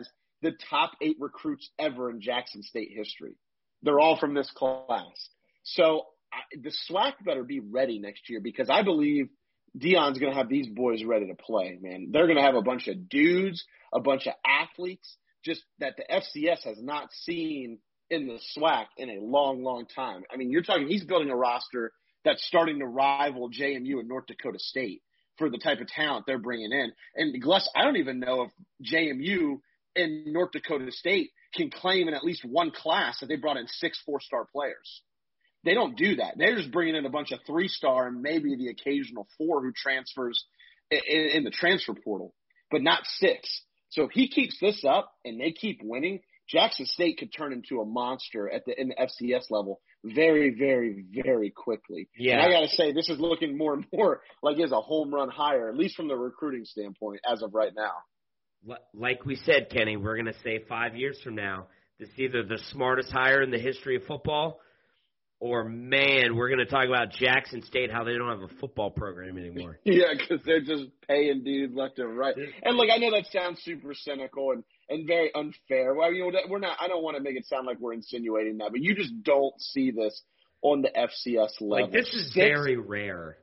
[0.44, 3.34] the top eight recruits ever in Jackson State history.
[3.82, 5.28] They're all from this class.
[5.64, 9.30] So I, the SWAC better be ready next year because I believe
[9.76, 12.08] Deion's going to have these boys ready to play, man.
[12.10, 16.04] They're going to have a bunch of dudes, a bunch of athletes, just that the
[16.04, 17.78] FCS has not seen
[18.10, 20.24] in the SWAC in a long, long time.
[20.32, 21.90] I mean, you're talking, he's building a roster
[22.22, 25.02] that's starting to rival JMU and North Dakota State
[25.38, 26.92] for the type of talent they're bringing in.
[27.16, 29.58] And Gless, I don't even know if JMU
[29.96, 33.66] and North Dakota State can claim in at least one class that they brought in
[33.68, 35.02] six four star players.
[35.64, 36.34] They don't do that.
[36.36, 39.72] They're just bringing in a bunch of three star and maybe the occasional four who
[39.72, 40.44] transfers
[40.90, 40.98] in,
[41.32, 42.34] in the transfer portal,
[42.70, 43.62] but not six.
[43.90, 47.80] So if he keeps this up and they keep winning, Jackson State could turn into
[47.80, 52.08] a monster at the in the FCS level very, very, very quickly.
[52.18, 52.34] Yeah.
[52.34, 55.30] And I gotta say, this is looking more and more like it's a home run
[55.30, 57.92] hire, at least from the recruiting standpoint, as of right now.
[58.66, 61.66] Li- Like we said, Kenny, we're going to say five years from now,
[61.98, 64.60] this is either the smartest hire in the history of football,
[65.40, 68.90] or man, we're going to talk about Jackson State how they don't have a football
[68.90, 69.78] program anymore.
[69.84, 72.34] Yeah, because they're just paying dudes left and right.
[72.62, 75.94] And look, I know that sounds super cynical and and very unfair.
[75.94, 76.76] Well, you know, we're not.
[76.80, 79.58] I don't want to make it sound like we're insinuating that, but you just don't
[79.60, 80.22] see this
[80.62, 81.68] on the FCS level.
[81.84, 83.36] Like this is Six- very rare,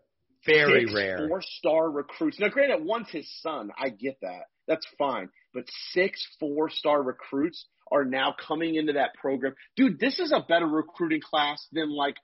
[0.45, 1.27] very rare.
[1.27, 2.39] Four-star recruits.
[2.39, 3.71] Now, granted, one's his son.
[3.77, 4.45] I get that.
[4.71, 5.27] That's fine.
[5.53, 9.53] But six four-star recruits are now coming into that program.
[9.75, 12.15] Dude, this is a better recruiting class than like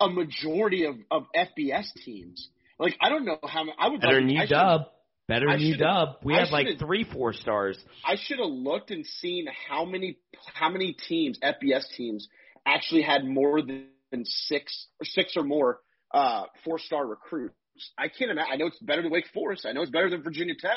[0.00, 2.48] a majority of of FBS teams.
[2.80, 4.80] Like I don't know how I would Better like, than you I should- dub.
[5.28, 6.16] Better I than dub.
[6.24, 7.78] We I had like three four stars.
[8.04, 10.18] I should have looked and seen how many
[10.52, 12.28] how many teams FBS teams
[12.66, 15.78] actually had more than six or six or more
[16.12, 17.54] uh, four star recruits.
[17.96, 18.50] I can't imagine.
[18.52, 19.64] I know it's better than Wake Forest.
[19.64, 20.72] I know it's better than Virginia Tech.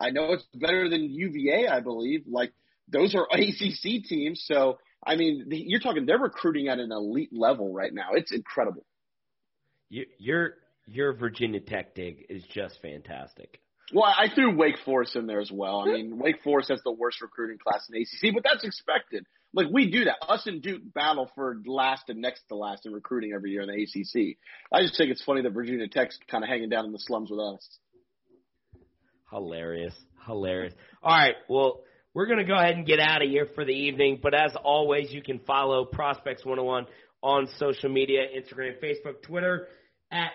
[0.00, 1.68] I know it's better than UVA.
[1.68, 2.52] I believe like
[2.88, 4.42] those are ACC teams.
[4.46, 8.10] So I mean, you're talking they're recruiting at an elite level right now.
[8.14, 8.84] It's incredible.
[9.88, 10.54] You, your
[10.86, 13.60] your Virginia Tech dig is just fantastic.
[13.92, 15.80] Well, I threw Wake Forest in there as well.
[15.80, 19.26] I mean, Wake Forest has the worst recruiting class in ACC, but that's expected.
[19.52, 20.16] Like we do that.
[20.28, 23.68] Us and Duke battle for last and next to last in recruiting every year in
[23.68, 24.36] the ACC.
[24.72, 27.30] I just think it's funny that Virginia Tech's kind of hanging down in the slums
[27.30, 27.78] with us.
[29.30, 29.94] Hilarious.
[30.26, 30.74] Hilarious.
[31.02, 31.34] All right.
[31.48, 31.80] Well,
[32.14, 34.18] we're going to go ahead and get out of here for the evening.
[34.22, 36.86] But as always, you can follow Prospects 101
[37.22, 39.68] on social media Instagram, Facebook, Twitter
[40.10, 40.30] at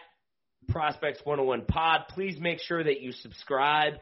[0.70, 2.02] Prospects 101 Pod.
[2.10, 3.94] Please make sure that you subscribe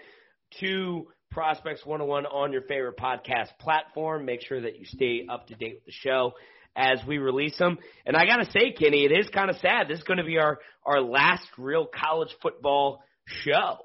[0.59, 4.25] to Prospects 101 on your favorite podcast platform.
[4.25, 6.33] Make sure that you stay up to date with the show
[6.75, 7.77] as we release them.
[8.05, 9.87] And I got to say, Kenny, it is kind of sad.
[9.87, 13.77] This is going to be our, our last real college football show,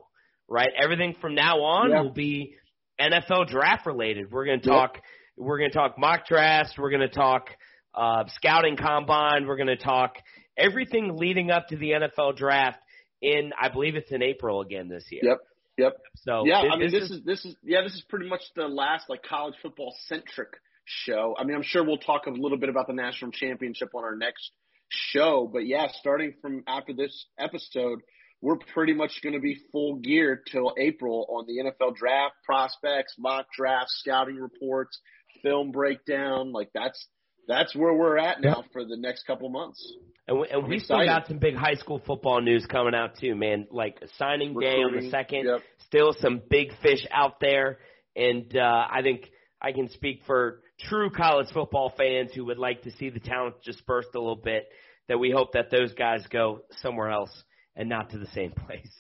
[0.49, 0.69] right?
[0.83, 2.01] Everything from now on Yeah.
[2.03, 2.55] will be
[3.01, 4.31] NFL draft related.
[4.31, 4.75] We're going to Yep.
[4.77, 5.03] talk,
[5.37, 6.77] we're going to talk mock drafts.
[6.77, 7.51] We're going to talk,
[7.95, 9.47] uh, scouting combine.
[9.47, 10.17] We're going to talk
[10.57, 12.79] everything leading up to the NFL draft
[13.23, 15.23] in, I believe it's in April again this year.
[15.25, 15.39] Yep.
[15.79, 15.93] Yep.
[16.17, 18.67] So yeah, thi- I mean, this is this is yeah, this is pretty much the
[18.67, 20.49] last like college football centric
[20.85, 21.37] show.
[21.39, 24.17] I mean, I'm sure we'll talk a little bit about the national championship on our
[24.17, 24.51] next
[24.89, 28.01] show, but yeah, starting from after this episode,
[28.41, 33.15] we're pretty much going to be full gear till April on the NFL draft prospects,
[33.19, 34.99] mock drafts, scouting reports,
[35.43, 36.53] film breakdown.
[36.53, 37.09] Like that's
[37.49, 39.83] that's where we're at now for the next couple months.
[40.29, 43.35] And we, and we still got some big high school football news coming out too,
[43.35, 43.67] man.
[43.71, 45.47] Like signing day on the second.
[45.47, 45.63] Yep.
[45.87, 47.79] Still some big fish out there,
[48.15, 49.23] and uh, I think
[49.61, 53.55] I can speak for true college football fans who would like to see the talent
[53.65, 54.69] dispersed a little bit.
[55.09, 57.31] That we hope that those guys go somewhere else
[57.79, 58.91] and not to the same place.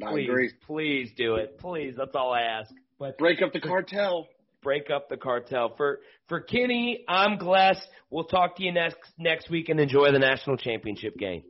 [0.00, 1.58] Please, please do it.
[1.58, 2.70] Please, that's all I ask.
[2.98, 4.26] But Break up the cartel.
[4.62, 5.72] break up the cartel.
[5.76, 7.80] For for Kenny, I'm Gless.
[8.10, 11.42] We'll talk to you next next week and enjoy the national championship game.